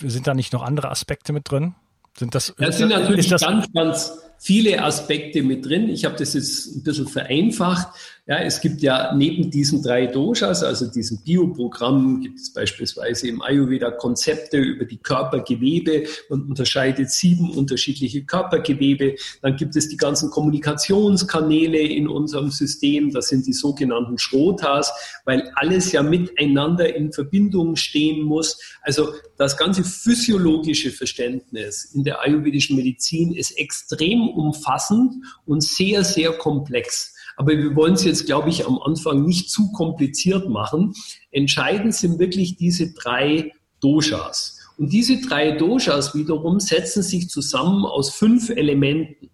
sind 0.00 0.26
da 0.26 0.34
nicht 0.34 0.52
noch 0.52 0.62
andere 0.62 0.90
Aspekte 0.90 1.32
mit 1.32 1.50
drin? 1.50 1.74
Sind 2.16 2.34
das, 2.34 2.54
das 2.58 2.78
sind 2.78 2.88
natürlich 2.88 3.28
das 3.28 3.42
ganz, 3.42 3.72
ganz 3.72 4.18
viele 4.38 4.82
Aspekte 4.82 5.42
mit 5.42 5.66
drin. 5.66 5.88
Ich 5.88 6.04
habe 6.04 6.16
das 6.16 6.34
jetzt 6.34 6.76
ein 6.76 6.82
bisschen 6.82 7.08
vereinfacht. 7.08 7.88
Ja, 8.30 8.40
es 8.40 8.60
gibt 8.60 8.82
ja 8.82 9.14
neben 9.14 9.50
diesen 9.50 9.82
drei 9.82 10.06
Doshas, 10.06 10.62
also 10.62 10.86
diesem 10.86 11.22
Bioprogramm, 11.24 12.20
gibt 12.20 12.38
es 12.38 12.52
beispielsweise 12.52 13.26
im 13.26 13.40
Ayurveda 13.40 13.90
Konzepte 13.90 14.58
über 14.58 14.84
die 14.84 14.98
Körpergewebe. 14.98 16.04
Man 16.28 16.42
unterscheidet 16.42 17.10
sieben 17.10 17.50
unterschiedliche 17.50 18.26
Körpergewebe. 18.26 19.14
Dann 19.40 19.56
gibt 19.56 19.76
es 19.76 19.88
die 19.88 19.96
ganzen 19.96 20.28
Kommunikationskanäle 20.28 21.78
in 21.78 22.06
unserem 22.06 22.50
System. 22.50 23.12
Das 23.12 23.28
sind 23.28 23.46
die 23.46 23.54
sogenannten 23.54 24.18
Shrotas, 24.18 24.92
weil 25.24 25.50
alles 25.54 25.90
ja 25.92 26.02
miteinander 26.02 26.94
in 26.94 27.14
Verbindung 27.14 27.76
stehen 27.76 28.20
muss. 28.20 28.60
Also 28.82 29.14
das 29.38 29.56
ganze 29.56 29.84
physiologische 29.84 30.90
Verständnis 30.90 31.94
in 31.94 32.04
der 32.04 32.20
ayurvedischen 32.20 32.76
Medizin 32.76 33.32
ist 33.32 33.52
extrem 33.52 34.28
umfassend 34.28 35.14
und 35.46 35.62
sehr, 35.62 36.04
sehr 36.04 36.32
komplex. 36.32 37.14
Aber 37.38 37.56
wir 37.56 37.76
wollen 37.76 37.94
es 37.94 38.02
jetzt, 38.02 38.26
glaube 38.26 38.48
ich, 38.48 38.66
am 38.66 38.80
Anfang 38.80 39.24
nicht 39.24 39.48
zu 39.48 39.70
kompliziert 39.70 40.48
machen. 40.48 40.92
Entscheidend 41.30 41.94
sind 41.94 42.18
wirklich 42.18 42.56
diese 42.56 42.92
drei 42.94 43.52
Doshas. 43.80 44.58
Und 44.76 44.92
diese 44.92 45.20
drei 45.20 45.52
Doshas 45.52 46.16
wiederum 46.16 46.58
setzen 46.58 47.04
sich 47.04 47.30
zusammen 47.30 47.84
aus 47.84 48.10
fünf 48.10 48.50
Elementen. 48.50 49.30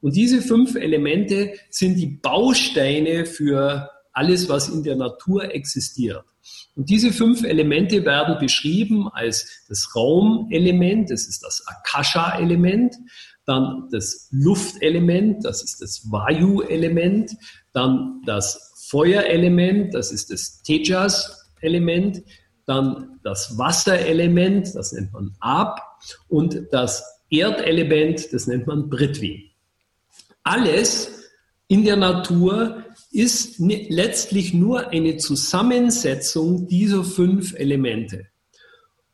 Und 0.00 0.16
diese 0.16 0.40
fünf 0.40 0.76
Elemente 0.76 1.52
sind 1.68 1.96
die 1.96 2.06
Bausteine 2.06 3.26
für 3.26 3.90
alles, 4.12 4.48
was 4.48 4.70
in 4.70 4.82
der 4.82 4.96
Natur 4.96 5.54
existiert. 5.54 6.24
Und 6.74 6.88
diese 6.88 7.12
fünf 7.12 7.44
Elemente 7.44 8.02
werden 8.06 8.38
beschrieben 8.38 9.08
als 9.12 9.64
das 9.68 9.94
Raumelement, 9.94 11.10
das 11.10 11.26
ist 11.26 11.42
das 11.42 11.62
Akasha-Element, 11.66 12.96
dann 13.46 13.88
das 13.90 14.28
Luftelement, 14.32 15.44
das 15.44 15.62
ist 15.62 15.80
das 15.80 16.10
Vayu-Element, 16.10 17.36
dann 17.72 18.22
das 18.26 18.74
Feuerelement, 18.88 19.94
das 19.94 20.12
ist 20.12 20.30
das 20.30 20.62
Tejas-Element, 20.62 22.22
dann 22.66 23.20
das 23.22 23.56
Wasserelement, 23.56 24.74
das 24.74 24.92
nennt 24.92 25.12
man 25.12 25.34
Ab, 25.40 25.80
und 26.28 26.66
das 26.72 27.04
Erdelement, 27.30 28.32
das 28.32 28.46
nennt 28.46 28.66
man 28.66 28.90
Prithvi. 28.90 29.52
Alles 30.42 31.16
in 31.68 31.84
der 31.84 31.96
Natur 31.96 32.84
ist 33.10 33.58
letztlich 33.58 34.54
nur 34.54 34.88
eine 34.90 35.16
Zusammensetzung 35.16 36.68
dieser 36.68 37.02
fünf 37.02 37.54
Elemente. 37.54 38.26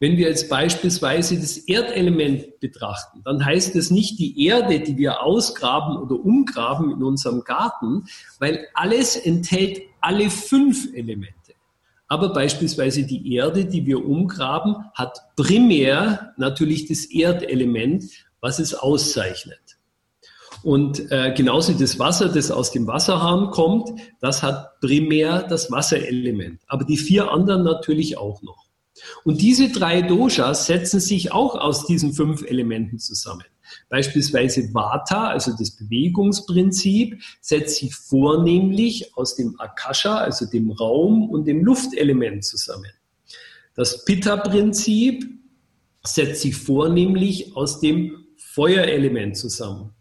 Wenn 0.03 0.17
wir 0.17 0.27
jetzt 0.27 0.49
beispielsweise 0.49 1.39
das 1.39 1.59
Erdelement 1.59 2.59
betrachten, 2.59 3.23
dann 3.25 3.45
heißt 3.45 3.77
es 3.77 3.93
nicht 3.93 4.19
die 4.19 4.47
Erde, 4.47 4.81
die 4.81 4.97
wir 4.97 5.23
ausgraben 5.23 5.97
oder 5.97 6.17
umgraben 6.17 6.91
in 6.91 7.05
unserem 7.05 7.45
Garten, 7.45 8.07
weil 8.41 8.67
alles 8.75 9.15
enthält 9.15 9.81
alle 10.01 10.29
fünf 10.29 10.93
Elemente. 10.93 11.53
Aber 12.09 12.33
beispielsweise 12.33 13.05
die 13.05 13.33
Erde, 13.33 13.65
die 13.65 13.87
wir 13.87 14.05
umgraben, 14.05 14.75
hat 14.95 15.21
primär 15.37 16.35
natürlich 16.37 16.89
das 16.89 17.05
Erdelement, 17.05 18.03
was 18.41 18.59
es 18.59 18.75
auszeichnet. 18.75 19.79
Und 20.65 21.13
äh, 21.13 21.33
genauso 21.37 21.75
das 21.75 22.01
Wasser, 22.01 22.29
das 22.29 22.51
aus 22.51 22.73
dem 22.73 22.89
Wasserhahn 22.89 23.53
kommt, 23.53 23.89
das 24.21 24.43
hat 24.43 24.81
primär 24.81 25.45
das 25.45 25.71
Wasserelement. 25.71 26.61
Aber 26.67 26.83
die 26.83 26.97
vier 26.97 27.31
anderen 27.31 27.63
natürlich 27.63 28.19
auch 28.19 28.43
noch. 28.43 28.62
Und 29.25 29.41
diese 29.41 29.71
drei 29.71 30.03
Doshas 30.03 30.67
setzen 30.67 31.01
sich 31.01 31.33
auch 31.33 31.55
aus 31.55 31.87
diesen 31.87 32.13
fünf 32.13 32.43
Elementen 32.43 32.99
zusammen. 32.99 33.45
Beispielsweise 33.89 34.73
Vata, 34.75 35.29
also 35.29 35.53
das 35.59 35.71
Bewegungsprinzip, 35.71 37.23
setzt 37.41 37.77
sich 37.77 37.95
vornehmlich 37.95 39.17
aus 39.17 39.37
dem 39.37 39.59
Akasha, 39.59 40.19
also 40.19 40.47
dem 40.47 40.71
Raum 40.71 41.31
und 41.31 41.47
dem 41.47 41.65
Luftelement 41.65 42.45
zusammen. 42.45 42.91
Das 43.75 44.05
Pitta-Prinzip 44.05 45.27
setzt 46.05 46.43
sich 46.43 46.57
vornehmlich 46.57 47.57
aus 47.57 47.81
dem 47.81 48.27
Feuerelement 48.37 49.37
zusammen 49.37 49.95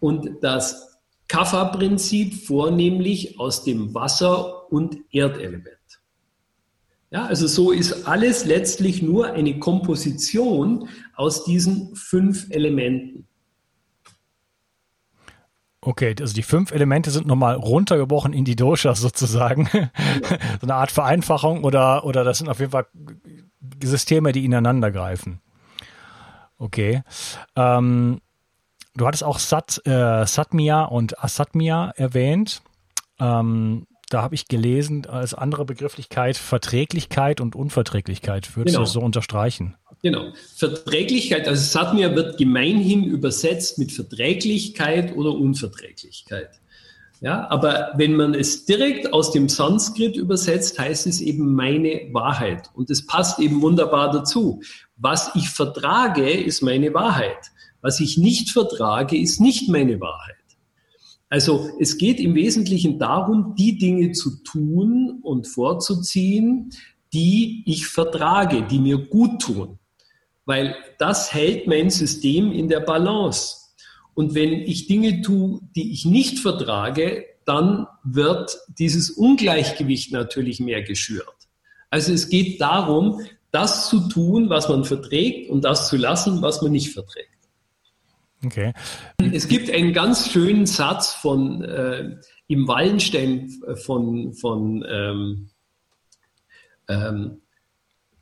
und 0.00 0.42
das 0.42 1.00
Kapha-Prinzip 1.28 2.34
vornehmlich 2.46 3.38
aus 3.40 3.64
dem 3.64 3.94
Wasser- 3.94 4.70
und 4.70 4.98
Erdelement. 5.10 5.83
Ja, 7.14 7.26
also 7.26 7.46
so 7.46 7.70
ist 7.70 8.08
alles 8.08 8.44
letztlich 8.44 9.00
nur 9.00 9.26
eine 9.34 9.60
Komposition 9.60 10.88
aus 11.14 11.44
diesen 11.44 11.94
fünf 11.94 12.50
Elementen. 12.50 13.28
Okay, 15.80 16.16
also 16.18 16.34
die 16.34 16.42
fünf 16.42 16.72
Elemente 16.72 17.12
sind 17.12 17.28
nochmal 17.28 17.54
runtergebrochen 17.54 18.32
in 18.32 18.44
die 18.44 18.56
Doshas 18.56 19.00
sozusagen. 19.00 19.68
So 20.60 20.66
eine 20.66 20.74
Art 20.74 20.90
Vereinfachung 20.90 21.62
oder, 21.62 22.04
oder 22.04 22.24
das 22.24 22.38
sind 22.38 22.48
auf 22.48 22.58
jeden 22.58 22.72
Fall 22.72 22.86
Systeme, 23.80 24.32
die 24.32 24.44
ineinander 24.44 24.90
greifen. 24.90 25.40
Okay. 26.58 27.02
Ähm, 27.54 28.20
Du 28.96 29.06
hattest 29.06 29.24
auch 29.24 29.40
Sat, 29.40 29.82
äh, 29.86 30.24
Satmia 30.24 30.84
und 30.84 31.22
Asatmia 31.22 31.92
erwähnt. 31.96 32.62
Ähm, 33.18 33.86
da 34.14 34.22
habe 34.22 34.36
ich 34.36 34.46
gelesen, 34.46 35.06
als 35.06 35.34
andere 35.34 35.64
Begrifflichkeit 35.64 36.36
Verträglichkeit 36.36 37.40
und 37.40 37.56
Unverträglichkeit. 37.56 38.56
Würdest 38.56 38.76
genau. 38.76 38.86
du 38.86 38.90
so 38.90 39.00
unterstreichen? 39.00 39.74
Genau. 40.02 40.32
Verträglichkeit, 40.54 41.48
also 41.48 41.60
Satmia 41.60 42.14
wird 42.14 42.38
gemeinhin 42.38 43.02
übersetzt 43.02 43.76
mit 43.76 43.90
Verträglichkeit 43.90 45.16
oder 45.16 45.32
Unverträglichkeit. 45.32 46.50
Ja, 47.20 47.48
aber 47.50 47.90
wenn 47.96 48.14
man 48.14 48.34
es 48.34 48.66
direkt 48.66 49.12
aus 49.12 49.32
dem 49.32 49.48
Sanskrit 49.48 50.14
übersetzt, 50.14 50.78
heißt 50.78 51.08
es 51.08 51.20
eben 51.20 51.52
meine 51.52 52.08
Wahrheit. 52.12 52.70
Und 52.74 52.90
das 52.90 53.04
passt 53.06 53.40
eben 53.40 53.62
wunderbar 53.62 54.12
dazu. 54.12 54.62
Was 54.96 55.34
ich 55.34 55.48
vertrage, 55.48 56.30
ist 56.30 56.62
meine 56.62 56.94
Wahrheit. 56.94 57.50
Was 57.80 57.98
ich 57.98 58.16
nicht 58.16 58.50
vertrage, 58.50 59.16
ist 59.18 59.40
nicht 59.40 59.68
meine 59.68 60.00
Wahrheit. 60.00 60.36
Also 61.28 61.70
es 61.80 61.98
geht 61.98 62.20
im 62.20 62.34
Wesentlichen 62.34 62.98
darum, 62.98 63.54
die 63.56 63.78
Dinge 63.78 64.12
zu 64.12 64.42
tun 64.44 65.20
und 65.22 65.46
vorzuziehen, 65.46 66.70
die 67.12 67.62
ich 67.66 67.86
vertrage, 67.86 68.62
die 68.62 68.78
mir 68.78 68.98
gut 68.98 69.42
tun. 69.42 69.78
Weil 70.44 70.76
das 70.98 71.32
hält 71.32 71.66
mein 71.66 71.90
System 71.90 72.52
in 72.52 72.68
der 72.68 72.80
Balance. 72.80 73.56
Und 74.14 74.34
wenn 74.34 74.52
ich 74.52 74.86
Dinge 74.86 75.22
tue, 75.22 75.60
die 75.74 75.92
ich 75.92 76.04
nicht 76.04 76.38
vertrage, 76.38 77.24
dann 77.44 77.86
wird 78.04 78.58
dieses 78.78 79.10
Ungleichgewicht 79.10 80.12
natürlich 80.12 80.60
mehr 80.60 80.82
geschürt. 80.82 81.26
Also 81.90 82.12
es 82.12 82.28
geht 82.28 82.60
darum, 82.60 83.20
das 83.50 83.88
zu 83.88 84.08
tun, 84.08 84.50
was 84.50 84.68
man 84.68 84.84
verträgt 84.84 85.50
und 85.50 85.62
das 85.62 85.88
zu 85.88 85.96
lassen, 85.96 86.42
was 86.42 86.60
man 86.62 86.72
nicht 86.72 86.92
verträgt. 86.92 87.33
Okay. 88.44 88.72
Es 89.32 89.48
gibt 89.48 89.70
einen 89.70 89.92
ganz 89.92 90.30
schönen 90.30 90.66
Satz 90.66 91.12
von 91.12 91.62
äh, 91.62 92.16
im 92.48 92.68
Wallenstein 92.68 93.50
äh, 93.66 93.76
von, 93.76 94.34
von 94.34 94.84
ähm, 94.88 95.50
ähm, 96.88 97.42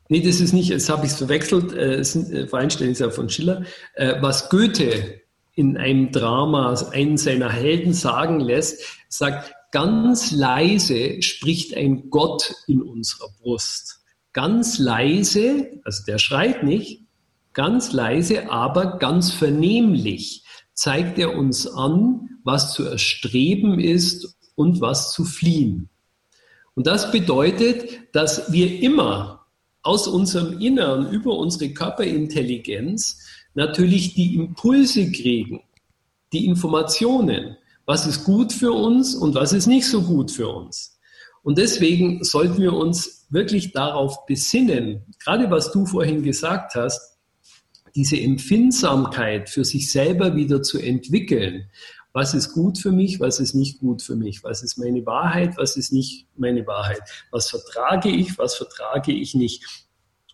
nee, 0.09 0.21
das 0.21 0.39
ist 0.39 0.53
nicht, 0.53 0.69
jetzt 0.69 0.89
habe 0.89 1.05
ich 1.05 1.11
verwechselt, 1.11 1.73
äh, 1.73 1.99
äh, 1.99 2.51
Wallenstein 2.51 2.91
ist 2.91 2.99
ja 2.99 3.09
von 3.09 3.29
Schiller, 3.29 3.63
äh, 3.95 4.15
was 4.21 4.49
Goethe 4.49 5.21
in 5.55 5.77
einem 5.77 6.11
Drama 6.11 6.75
einen 6.91 7.17
seiner 7.17 7.51
Helden 7.51 7.93
sagen 7.93 8.39
lässt, 8.39 8.81
sagt, 9.07 9.53
ganz 9.71 10.31
leise 10.31 11.21
spricht 11.21 11.75
ein 11.75 12.09
Gott 12.09 12.53
in 12.67 12.81
unserer 12.81 13.29
Brust. 13.41 14.03
Ganz 14.33 14.79
leise, 14.79 15.79
also 15.83 16.03
der 16.05 16.17
schreit 16.17 16.63
nicht, 16.63 17.02
Ganz 17.53 17.91
leise, 17.93 18.51
aber 18.51 18.97
ganz 18.97 19.31
vernehmlich 19.31 20.43
zeigt 20.73 21.19
er 21.19 21.35
uns 21.35 21.67
an, 21.67 22.39
was 22.43 22.73
zu 22.73 22.83
erstreben 22.83 23.79
ist 23.79 24.35
und 24.55 24.81
was 24.81 25.11
zu 25.13 25.23
fliehen. 25.23 25.89
Und 26.75 26.87
das 26.87 27.11
bedeutet, 27.11 27.99
dass 28.13 28.51
wir 28.51 28.81
immer 28.81 29.45
aus 29.83 30.07
unserem 30.07 30.59
Innern 30.59 31.11
über 31.11 31.37
unsere 31.37 31.71
Körperintelligenz 31.73 33.19
natürlich 33.53 34.15
die 34.15 34.35
Impulse 34.35 35.11
kriegen, 35.11 35.61
die 36.31 36.45
Informationen, 36.45 37.57
was 37.85 38.07
ist 38.07 38.23
gut 38.23 38.53
für 38.53 38.71
uns 38.71 39.13
und 39.13 39.35
was 39.35 39.53
ist 39.53 39.67
nicht 39.67 39.87
so 39.87 40.01
gut 40.01 40.31
für 40.31 40.47
uns. 40.47 40.97
Und 41.43 41.57
deswegen 41.57 42.23
sollten 42.23 42.61
wir 42.61 42.73
uns 42.73 43.27
wirklich 43.29 43.73
darauf 43.73 44.25
besinnen, 44.25 45.03
gerade 45.23 45.51
was 45.51 45.71
du 45.71 45.85
vorhin 45.85 46.23
gesagt 46.23 46.75
hast, 46.75 47.12
diese 47.95 48.19
Empfindsamkeit 48.19 49.49
für 49.49 49.65
sich 49.65 49.91
selber 49.91 50.35
wieder 50.35 50.61
zu 50.61 50.79
entwickeln. 50.79 51.69
Was 52.11 52.33
ist 52.33 52.53
gut 52.53 52.77
für 52.77 52.91
mich, 52.91 53.19
was 53.19 53.39
ist 53.39 53.55
nicht 53.55 53.79
gut 53.79 54.01
für 54.01 54.15
mich? 54.15 54.43
Was 54.43 54.63
ist 54.63 54.77
meine 54.77 55.05
Wahrheit, 55.05 55.57
was 55.57 55.77
ist 55.77 55.91
nicht 55.91 56.27
meine 56.37 56.65
Wahrheit? 56.67 57.01
Was 57.31 57.49
vertrage 57.49 58.09
ich, 58.09 58.37
was 58.37 58.55
vertrage 58.55 59.11
ich 59.11 59.33
nicht? 59.33 59.63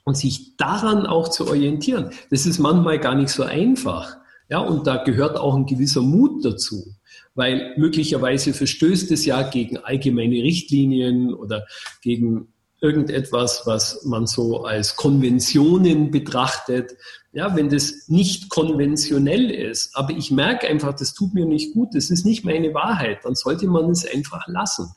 Und 0.03 0.17
sich 0.17 0.57
daran 0.57 1.05
auch 1.05 1.29
zu 1.29 1.47
orientieren. 1.47 2.11
Das 2.31 2.45
ist 2.45 2.59
manchmal 2.59 2.99
gar 2.99 3.15
nicht 3.15 3.29
so 3.29 3.43
einfach. 3.43 4.17
Ja, 4.49 4.59
und 4.59 4.87
da 4.87 5.03
gehört 5.03 5.37
auch 5.37 5.55
ein 5.55 5.65
gewisser 5.65 6.01
Mut 6.01 6.43
dazu 6.43 6.95
weil 7.39 7.73
möglicherweise 7.77 8.53
verstößt 8.53 9.11
es 9.11 9.25
ja 9.25 9.43
gegen 9.43 9.77
allgemeine 9.77 10.43
Richtlinien 10.43 11.33
oder 11.33 11.65
gegen 12.01 12.53
irgendetwas, 12.81 13.63
was 13.65 14.03
man 14.03 14.27
so 14.27 14.65
als 14.65 14.97
Konventionen 14.97 16.11
betrachtet. 16.11 16.97
Ja, 17.31 17.55
wenn 17.55 17.69
das 17.69 18.07
nicht 18.07 18.49
konventionell 18.49 19.51
ist, 19.51 19.95
aber 19.95 20.11
ich 20.11 20.31
merke 20.31 20.67
einfach, 20.67 20.93
das 20.95 21.13
tut 21.13 21.33
mir 21.35 21.45
nicht 21.45 21.73
gut, 21.73 21.89
das 21.93 22.09
ist 22.09 22.25
nicht 22.25 22.43
meine 22.43 22.73
Wahrheit, 22.73 23.19
dann 23.23 23.35
sollte 23.35 23.67
man 23.67 23.91
es 23.91 24.03
einfach 24.05 24.47
lassen. 24.47 24.91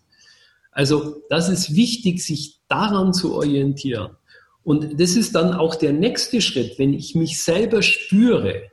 Also 0.70 1.22
das 1.28 1.50
ist 1.50 1.74
wichtig, 1.74 2.24
sich 2.24 2.60
daran 2.68 3.12
zu 3.12 3.34
orientieren. 3.34 4.16
Und 4.64 4.98
das 4.98 5.16
ist 5.16 5.34
dann 5.34 5.52
auch 5.52 5.74
der 5.74 5.92
nächste 5.92 6.40
Schritt. 6.40 6.78
Wenn 6.78 6.94
ich 6.94 7.14
mich 7.14 7.42
selber 7.42 7.82
spüre, 7.82 8.70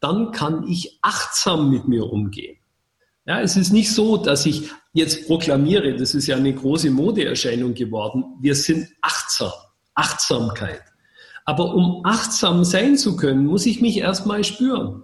dann 0.00 0.30
kann 0.32 0.68
ich 0.68 0.98
achtsam 1.02 1.70
mit 1.70 1.88
mir 1.88 2.04
umgehen. 2.04 2.58
Ja, 3.26 3.40
es 3.40 3.56
ist 3.56 3.72
nicht 3.72 3.90
so, 3.90 4.18
dass 4.18 4.44
ich 4.44 4.70
jetzt 4.92 5.26
proklamiere, 5.26 5.96
das 5.96 6.14
ist 6.14 6.26
ja 6.26 6.36
eine 6.36 6.54
große 6.54 6.90
Modeerscheinung 6.90 7.72
geworden, 7.72 8.22
wir 8.40 8.54
sind 8.54 8.86
achtsam, 9.00 9.52
Achtsamkeit. 9.94 10.82
Aber 11.44 11.74
um 11.74 12.04
achtsam 12.04 12.64
sein 12.64 12.96
zu 12.96 13.16
können, 13.16 13.46
muss 13.46 13.66
ich 13.66 13.80
mich 13.80 13.98
erstmal 13.98 14.44
spüren. 14.44 15.02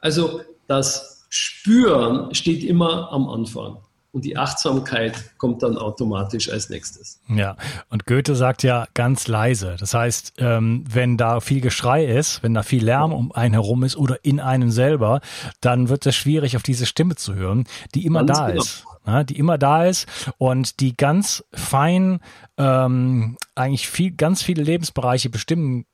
Also 0.00 0.42
das 0.66 1.26
Spüren 1.30 2.34
steht 2.34 2.62
immer 2.62 3.10
am 3.10 3.28
Anfang. 3.28 3.78
Und 4.14 4.24
die 4.24 4.36
Achtsamkeit 4.36 5.36
kommt 5.38 5.64
dann 5.64 5.76
automatisch 5.76 6.48
als 6.48 6.70
nächstes. 6.70 7.20
Ja, 7.28 7.56
und 7.90 8.06
Goethe 8.06 8.36
sagt 8.36 8.62
ja 8.62 8.86
ganz 8.94 9.26
leise. 9.26 9.76
Das 9.78 9.92
heißt, 9.92 10.34
ähm, 10.38 10.84
wenn 10.88 11.16
da 11.16 11.40
viel 11.40 11.60
Geschrei 11.60 12.04
ist, 12.06 12.42
wenn 12.44 12.54
da 12.54 12.62
viel 12.62 12.84
Lärm 12.84 13.12
um 13.12 13.32
einen 13.32 13.54
herum 13.54 13.82
ist 13.82 13.96
oder 13.96 14.24
in 14.24 14.38
einem 14.38 14.70
selber, 14.70 15.20
dann 15.60 15.88
wird 15.88 16.06
es 16.06 16.14
schwierig, 16.14 16.56
auf 16.56 16.62
diese 16.62 16.86
Stimme 16.86 17.16
zu 17.16 17.34
hören, 17.34 17.64
die 17.94 18.06
immer 18.06 18.24
ganz 18.24 18.38
da 18.38 18.46
genau. 18.46 18.62
ist. 18.62 18.84
Ne, 19.06 19.24
die 19.24 19.38
immer 19.38 19.58
da 19.58 19.84
ist 19.84 20.08
und 20.38 20.80
die 20.80 20.96
ganz 20.96 21.44
fein 21.52 22.20
ähm, 22.56 23.36
eigentlich 23.54 23.86
viel, 23.86 24.12
ganz 24.12 24.42
viele 24.42 24.62
Lebensbereiche 24.62 25.28
bestimmen 25.28 25.84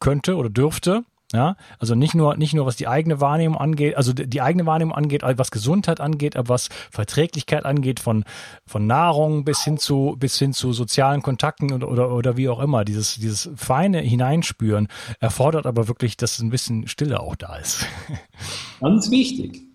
könnte 0.00 0.34
oder 0.36 0.50
dürfte. 0.50 1.04
Ja, 1.34 1.56
also 1.78 1.94
nicht 1.94 2.14
nur, 2.14 2.38
nicht 2.38 2.54
nur 2.54 2.64
was 2.64 2.76
die 2.76 2.88
eigene 2.88 3.20
Wahrnehmung 3.20 3.58
angeht, 3.58 3.98
also 3.98 4.14
die 4.14 4.40
eigene 4.40 4.64
Wahrnehmung 4.64 4.94
angeht, 4.94 5.22
was 5.22 5.50
Gesundheit 5.50 6.00
angeht, 6.00 6.36
aber 6.36 6.48
was 6.48 6.70
Verträglichkeit 6.90 7.66
angeht, 7.66 8.00
von, 8.00 8.24
von 8.66 8.86
Nahrung 8.86 9.44
bis 9.44 9.62
hin 9.62 9.76
zu, 9.76 10.16
bis 10.18 10.38
hin 10.38 10.54
zu 10.54 10.72
sozialen 10.72 11.20
Kontakten 11.20 11.70
oder, 11.70 11.90
oder, 11.90 12.12
oder 12.12 12.36
wie 12.38 12.48
auch 12.48 12.60
immer. 12.60 12.86
Dieses, 12.86 13.16
dieses 13.16 13.50
feine 13.56 14.00
Hineinspüren 14.00 14.88
erfordert 15.20 15.66
aber 15.66 15.86
wirklich, 15.86 16.16
dass 16.16 16.38
ein 16.38 16.48
bisschen 16.48 16.88
Stille 16.88 17.20
auch 17.20 17.36
da 17.36 17.56
ist. 17.56 17.84
Ganz 18.80 19.10
wichtig. 19.10 19.68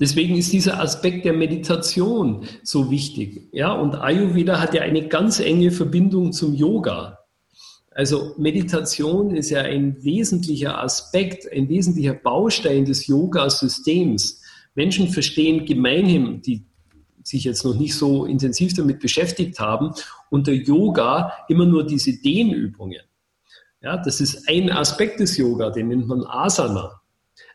Deswegen 0.00 0.34
ist 0.36 0.50
dieser 0.50 0.80
Aspekt 0.80 1.26
der 1.26 1.34
Meditation 1.34 2.46
so 2.62 2.90
wichtig. 2.90 3.50
Ja, 3.52 3.72
und 3.72 3.96
Ayurveda 3.96 4.58
hat 4.58 4.72
ja 4.72 4.80
eine 4.80 5.08
ganz 5.08 5.40
enge 5.40 5.70
Verbindung 5.70 6.32
zum 6.32 6.54
Yoga. 6.54 7.18
Also 8.00 8.34
Meditation 8.38 9.36
ist 9.36 9.50
ja 9.50 9.60
ein 9.60 10.02
wesentlicher 10.02 10.82
Aspekt, 10.82 11.46
ein 11.52 11.68
wesentlicher 11.68 12.14
Baustein 12.14 12.86
des 12.86 13.06
Yoga-Systems. 13.06 14.40
Menschen 14.74 15.08
verstehen 15.08 15.66
gemeinhin, 15.66 16.40
die 16.40 16.64
sich 17.22 17.44
jetzt 17.44 17.62
noch 17.62 17.74
nicht 17.74 17.94
so 17.94 18.24
intensiv 18.24 18.72
damit 18.72 19.00
beschäftigt 19.00 19.60
haben, 19.60 19.92
unter 20.30 20.50
Yoga 20.50 21.30
immer 21.50 21.66
nur 21.66 21.84
diese 21.84 22.14
Dehnübungen. 22.14 23.02
Ja, 23.82 23.98
das 23.98 24.22
ist 24.22 24.48
ein 24.48 24.72
Aspekt 24.72 25.20
des 25.20 25.36
Yoga, 25.36 25.68
den 25.68 25.88
nennt 25.88 26.08
man 26.08 26.24
Asana. 26.24 27.02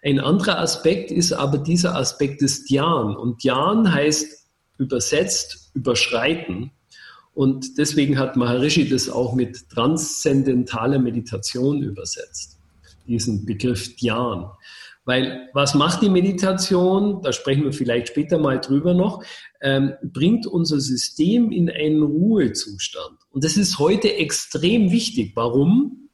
Ein 0.04 0.20
anderer 0.20 0.60
Aspekt 0.60 1.10
ist 1.10 1.34
aber 1.34 1.58
dieser 1.58 1.96
Aspekt 1.96 2.44
des 2.44 2.66
Dhyan. 2.66 3.16
Und 3.16 3.44
Dhyan 3.44 3.92
heißt 3.92 4.48
übersetzt 4.78 5.72
überschreiten. 5.74 6.70
Und 7.36 7.78
deswegen 7.78 8.18
hat 8.18 8.38
Maharishi 8.38 8.88
das 8.88 9.10
auch 9.10 9.36
mit 9.36 9.70
transzendentaler 9.70 11.00
Meditation 11.00 11.84
übersetzt, 11.84 12.58
diesen 13.08 13.46
Begriff 13.46 13.96
Dhyan. 13.98 14.50
Weil 15.04 15.50
was 15.54 15.76
macht 15.76 16.02
die 16.02 16.10
Meditation, 16.10 17.22
da 17.22 17.34
sprechen 17.34 17.66
wir 17.66 17.74
vielleicht 17.74 18.08
später 18.08 18.40
mal 18.40 18.60
drüber 18.60 18.94
noch, 18.94 19.22
ähm, 19.62 19.94
bringt 20.02 20.48
unser 20.48 20.80
System 20.80 21.52
in 21.52 21.70
einen 21.70 22.02
Ruhezustand. 22.02 23.20
Und 23.32 23.44
das 23.44 23.58
ist 23.58 23.80
heute 23.80 24.16
extrem 24.16 24.92
wichtig. 24.92 25.34
Warum? 25.36 26.10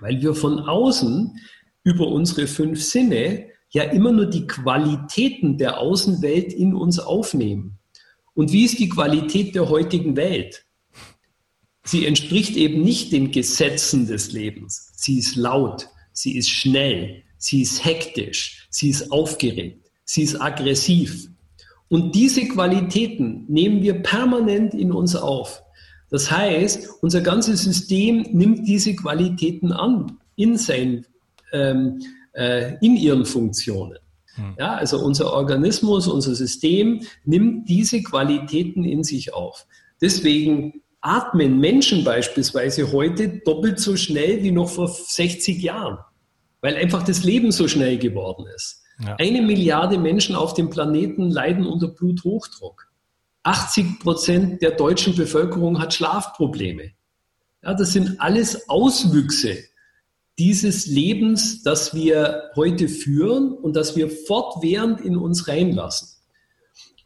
Weil 0.00 0.22
wir 0.22 0.34
von 0.34 0.60
außen 0.60 1.36
über 1.82 2.06
unsere 2.06 2.46
fünf 2.46 2.80
Sinne 2.82 3.46
ja 3.70 3.82
immer 3.82 4.12
nur 4.12 4.26
die 4.26 4.46
Qualitäten 4.46 5.58
der 5.58 5.78
Außenwelt 5.78 6.52
in 6.52 6.74
uns 6.74 7.00
aufnehmen. 7.00 7.79
Und 8.34 8.52
wie 8.52 8.64
ist 8.64 8.78
die 8.78 8.88
Qualität 8.88 9.54
der 9.54 9.68
heutigen 9.68 10.16
Welt? 10.16 10.64
Sie 11.84 12.06
entspricht 12.06 12.56
eben 12.56 12.82
nicht 12.82 13.12
den 13.12 13.30
Gesetzen 13.30 14.06
des 14.06 14.32
Lebens. 14.32 14.92
Sie 14.94 15.18
ist 15.18 15.36
laut, 15.36 15.88
sie 16.12 16.36
ist 16.36 16.50
schnell, 16.50 17.22
sie 17.38 17.62
ist 17.62 17.84
hektisch, 17.84 18.66
sie 18.70 18.90
ist 18.90 19.10
aufgeregt, 19.10 19.90
sie 20.04 20.22
ist 20.22 20.40
aggressiv. 20.40 21.28
Und 21.88 22.14
diese 22.14 22.46
Qualitäten 22.46 23.44
nehmen 23.48 23.82
wir 23.82 23.94
permanent 24.02 24.74
in 24.74 24.92
uns 24.92 25.16
auf. 25.16 25.62
Das 26.10 26.30
heißt, 26.30 26.88
unser 27.02 27.20
ganzes 27.20 27.64
System 27.64 28.26
nimmt 28.30 28.66
diese 28.66 28.94
Qualitäten 28.94 29.72
an 29.72 30.18
in, 30.36 30.56
sein, 30.56 31.06
ähm, 31.52 32.00
äh, 32.32 32.74
in 32.80 32.96
ihren 32.96 33.24
Funktionen. 33.24 33.98
Hm. 34.40 34.54
Ja, 34.58 34.74
also 34.74 34.98
unser 34.98 35.32
Organismus, 35.32 36.08
unser 36.08 36.34
System 36.34 37.02
nimmt 37.24 37.68
diese 37.68 38.02
Qualitäten 38.02 38.84
in 38.84 39.04
sich 39.04 39.34
auf. 39.34 39.66
Deswegen 40.00 40.82
atmen 41.00 41.58
Menschen 41.58 42.04
beispielsweise 42.04 42.92
heute 42.92 43.40
doppelt 43.44 43.78
so 43.78 43.96
schnell 43.96 44.42
wie 44.42 44.50
noch 44.50 44.68
vor 44.68 44.88
60 44.88 45.62
Jahren, 45.62 45.98
weil 46.60 46.76
einfach 46.76 47.02
das 47.02 47.24
Leben 47.24 47.52
so 47.52 47.68
schnell 47.68 47.98
geworden 47.98 48.46
ist. 48.54 48.82
Ja. 49.02 49.16
Eine 49.18 49.42
Milliarde 49.42 49.98
Menschen 49.98 50.34
auf 50.34 50.54
dem 50.54 50.68
Planeten 50.68 51.30
leiden 51.30 51.66
unter 51.66 51.88
Bluthochdruck. 51.88 52.88
80 53.42 54.00
Prozent 54.00 54.62
der 54.62 54.72
deutschen 54.72 55.16
Bevölkerung 55.16 55.80
hat 55.80 55.94
Schlafprobleme. 55.94 56.92
Ja, 57.62 57.74
das 57.74 57.92
sind 57.92 58.20
alles 58.20 58.68
Auswüchse 58.68 59.56
dieses 60.38 60.86
Lebens, 60.86 61.62
das 61.62 61.94
wir 61.94 62.50
heute 62.56 62.88
führen 62.88 63.52
und 63.52 63.76
das 63.76 63.96
wir 63.96 64.10
fortwährend 64.10 65.00
in 65.00 65.16
uns 65.16 65.48
reinlassen. 65.48 66.08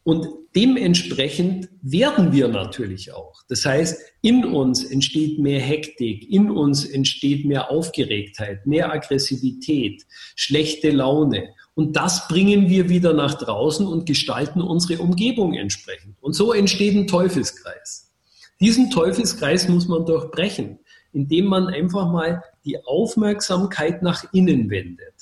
Und 0.04 0.28
dementsprechend 0.54 1.70
werden 1.80 2.32
wir 2.32 2.48
natürlich 2.48 3.12
auch. 3.14 3.42
Das 3.48 3.64
heißt, 3.64 3.98
in 4.20 4.44
uns 4.44 4.84
entsteht 4.84 5.38
mehr 5.38 5.60
Hektik, 5.60 6.30
in 6.30 6.50
uns 6.50 6.84
entsteht 6.84 7.46
mehr 7.46 7.70
Aufgeregtheit, 7.70 8.66
mehr 8.66 8.92
Aggressivität, 8.92 10.04
schlechte 10.36 10.90
Laune. 10.90 11.54
Und 11.74 11.96
das 11.96 12.28
bringen 12.28 12.68
wir 12.68 12.90
wieder 12.90 13.14
nach 13.14 13.34
draußen 13.34 13.86
und 13.86 14.04
gestalten 14.04 14.60
unsere 14.60 15.02
Umgebung 15.02 15.54
entsprechend. 15.54 16.16
Und 16.20 16.34
so 16.34 16.52
entsteht 16.52 16.94
ein 16.94 17.06
Teufelskreis. 17.06 18.12
Diesen 18.60 18.90
Teufelskreis 18.90 19.68
muss 19.68 19.88
man 19.88 20.04
durchbrechen, 20.04 20.78
indem 21.12 21.46
man 21.46 21.68
einfach 21.68 22.12
mal 22.12 22.42
die 22.64 22.84
Aufmerksamkeit 22.84 24.02
nach 24.02 24.24
innen 24.32 24.70
wendet 24.70 25.14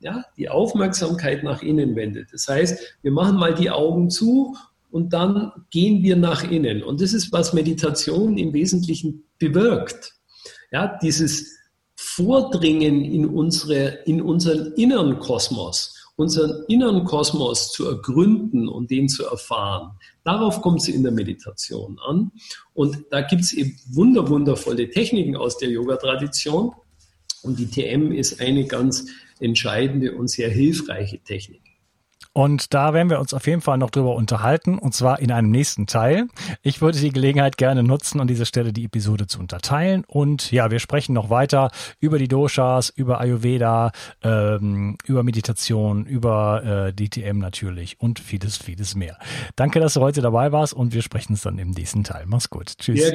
ja, 0.00 0.24
die 0.36 0.48
Aufmerksamkeit 0.48 1.42
nach 1.42 1.62
innen 1.62 1.96
wendet. 1.96 2.32
Das 2.32 2.48
heißt, 2.48 2.96
wir 3.02 3.12
machen 3.12 3.36
mal 3.36 3.54
die 3.54 3.70
Augen 3.70 4.10
zu 4.10 4.56
und 4.90 5.12
dann 5.12 5.52
gehen 5.70 6.02
wir 6.02 6.16
nach 6.16 6.48
innen. 6.48 6.82
Und 6.82 7.00
das 7.00 7.12
ist, 7.12 7.32
was 7.32 7.52
Meditation 7.52 8.38
im 8.38 8.52
Wesentlichen 8.52 9.24
bewirkt. 9.38 10.14
Ja, 10.70 10.98
dieses 11.02 11.56
Vordringen 11.96 13.04
in 13.04 13.26
unsere, 13.26 14.00
in 14.04 14.20
unseren 14.20 14.72
inneren 14.74 15.18
Kosmos, 15.18 15.95
unseren 16.16 16.64
inneren 16.68 17.04
Kosmos 17.04 17.70
zu 17.72 17.86
ergründen 17.86 18.68
und 18.68 18.90
den 18.90 19.08
zu 19.08 19.26
erfahren. 19.26 19.92
Darauf 20.24 20.62
kommt 20.62 20.80
es 20.80 20.88
in 20.88 21.02
der 21.02 21.12
Meditation 21.12 21.98
an. 22.06 22.32
Und 22.72 23.04
da 23.10 23.20
gibt 23.20 23.42
es 23.42 23.52
eben 23.52 23.78
wunder, 23.90 24.28
wundervolle 24.28 24.90
Techniken 24.90 25.36
aus 25.36 25.58
der 25.58 25.68
Yoga-Tradition. 25.68 26.72
Und 27.42 27.58
die 27.58 27.66
TM 27.66 28.12
ist 28.12 28.40
eine 28.40 28.66
ganz 28.66 29.06
entscheidende 29.40 30.16
und 30.16 30.28
sehr 30.28 30.48
hilfreiche 30.48 31.18
Technik. 31.18 31.65
Und 32.36 32.74
da 32.74 32.92
werden 32.92 33.08
wir 33.08 33.18
uns 33.18 33.32
auf 33.32 33.46
jeden 33.46 33.62
Fall 33.62 33.78
noch 33.78 33.88
drüber 33.88 34.14
unterhalten, 34.14 34.76
und 34.76 34.92
zwar 34.92 35.20
in 35.20 35.32
einem 35.32 35.50
nächsten 35.50 35.86
Teil. 35.86 36.28
Ich 36.60 36.82
würde 36.82 37.00
die 37.00 37.10
Gelegenheit 37.10 37.56
gerne 37.56 37.82
nutzen, 37.82 38.20
an 38.20 38.26
dieser 38.26 38.44
Stelle 38.44 38.74
die 38.74 38.84
Episode 38.84 39.26
zu 39.26 39.40
unterteilen. 39.40 40.04
Und 40.06 40.52
ja, 40.52 40.70
wir 40.70 40.78
sprechen 40.78 41.14
noch 41.14 41.30
weiter 41.30 41.70
über 41.98 42.18
die 42.18 42.28
Doshas, 42.28 42.90
über 42.90 43.22
Ayurveda, 43.22 43.90
ähm, 44.22 44.98
über 45.06 45.22
Meditation, 45.22 46.04
über 46.04 46.62
äh, 46.62 46.92
DTM 46.92 47.38
natürlich 47.38 47.98
und 48.02 48.18
vieles, 48.18 48.58
vieles 48.58 48.94
mehr. 48.94 49.16
Danke, 49.54 49.80
dass 49.80 49.94
du 49.94 50.02
heute 50.02 50.20
dabei 50.20 50.52
warst 50.52 50.74
und 50.74 50.92
wir 50.92 51.00
sprechen 51.00 51.32
es 51.32 51.40
dann 51.40 51.56
im 51.58 51.70
nächsten 51.70 52.04
Teil. 52.04 52.24
Mach's 52.26 52.50
gut. 52.50 52.76
Tschüss. 52.76 53.14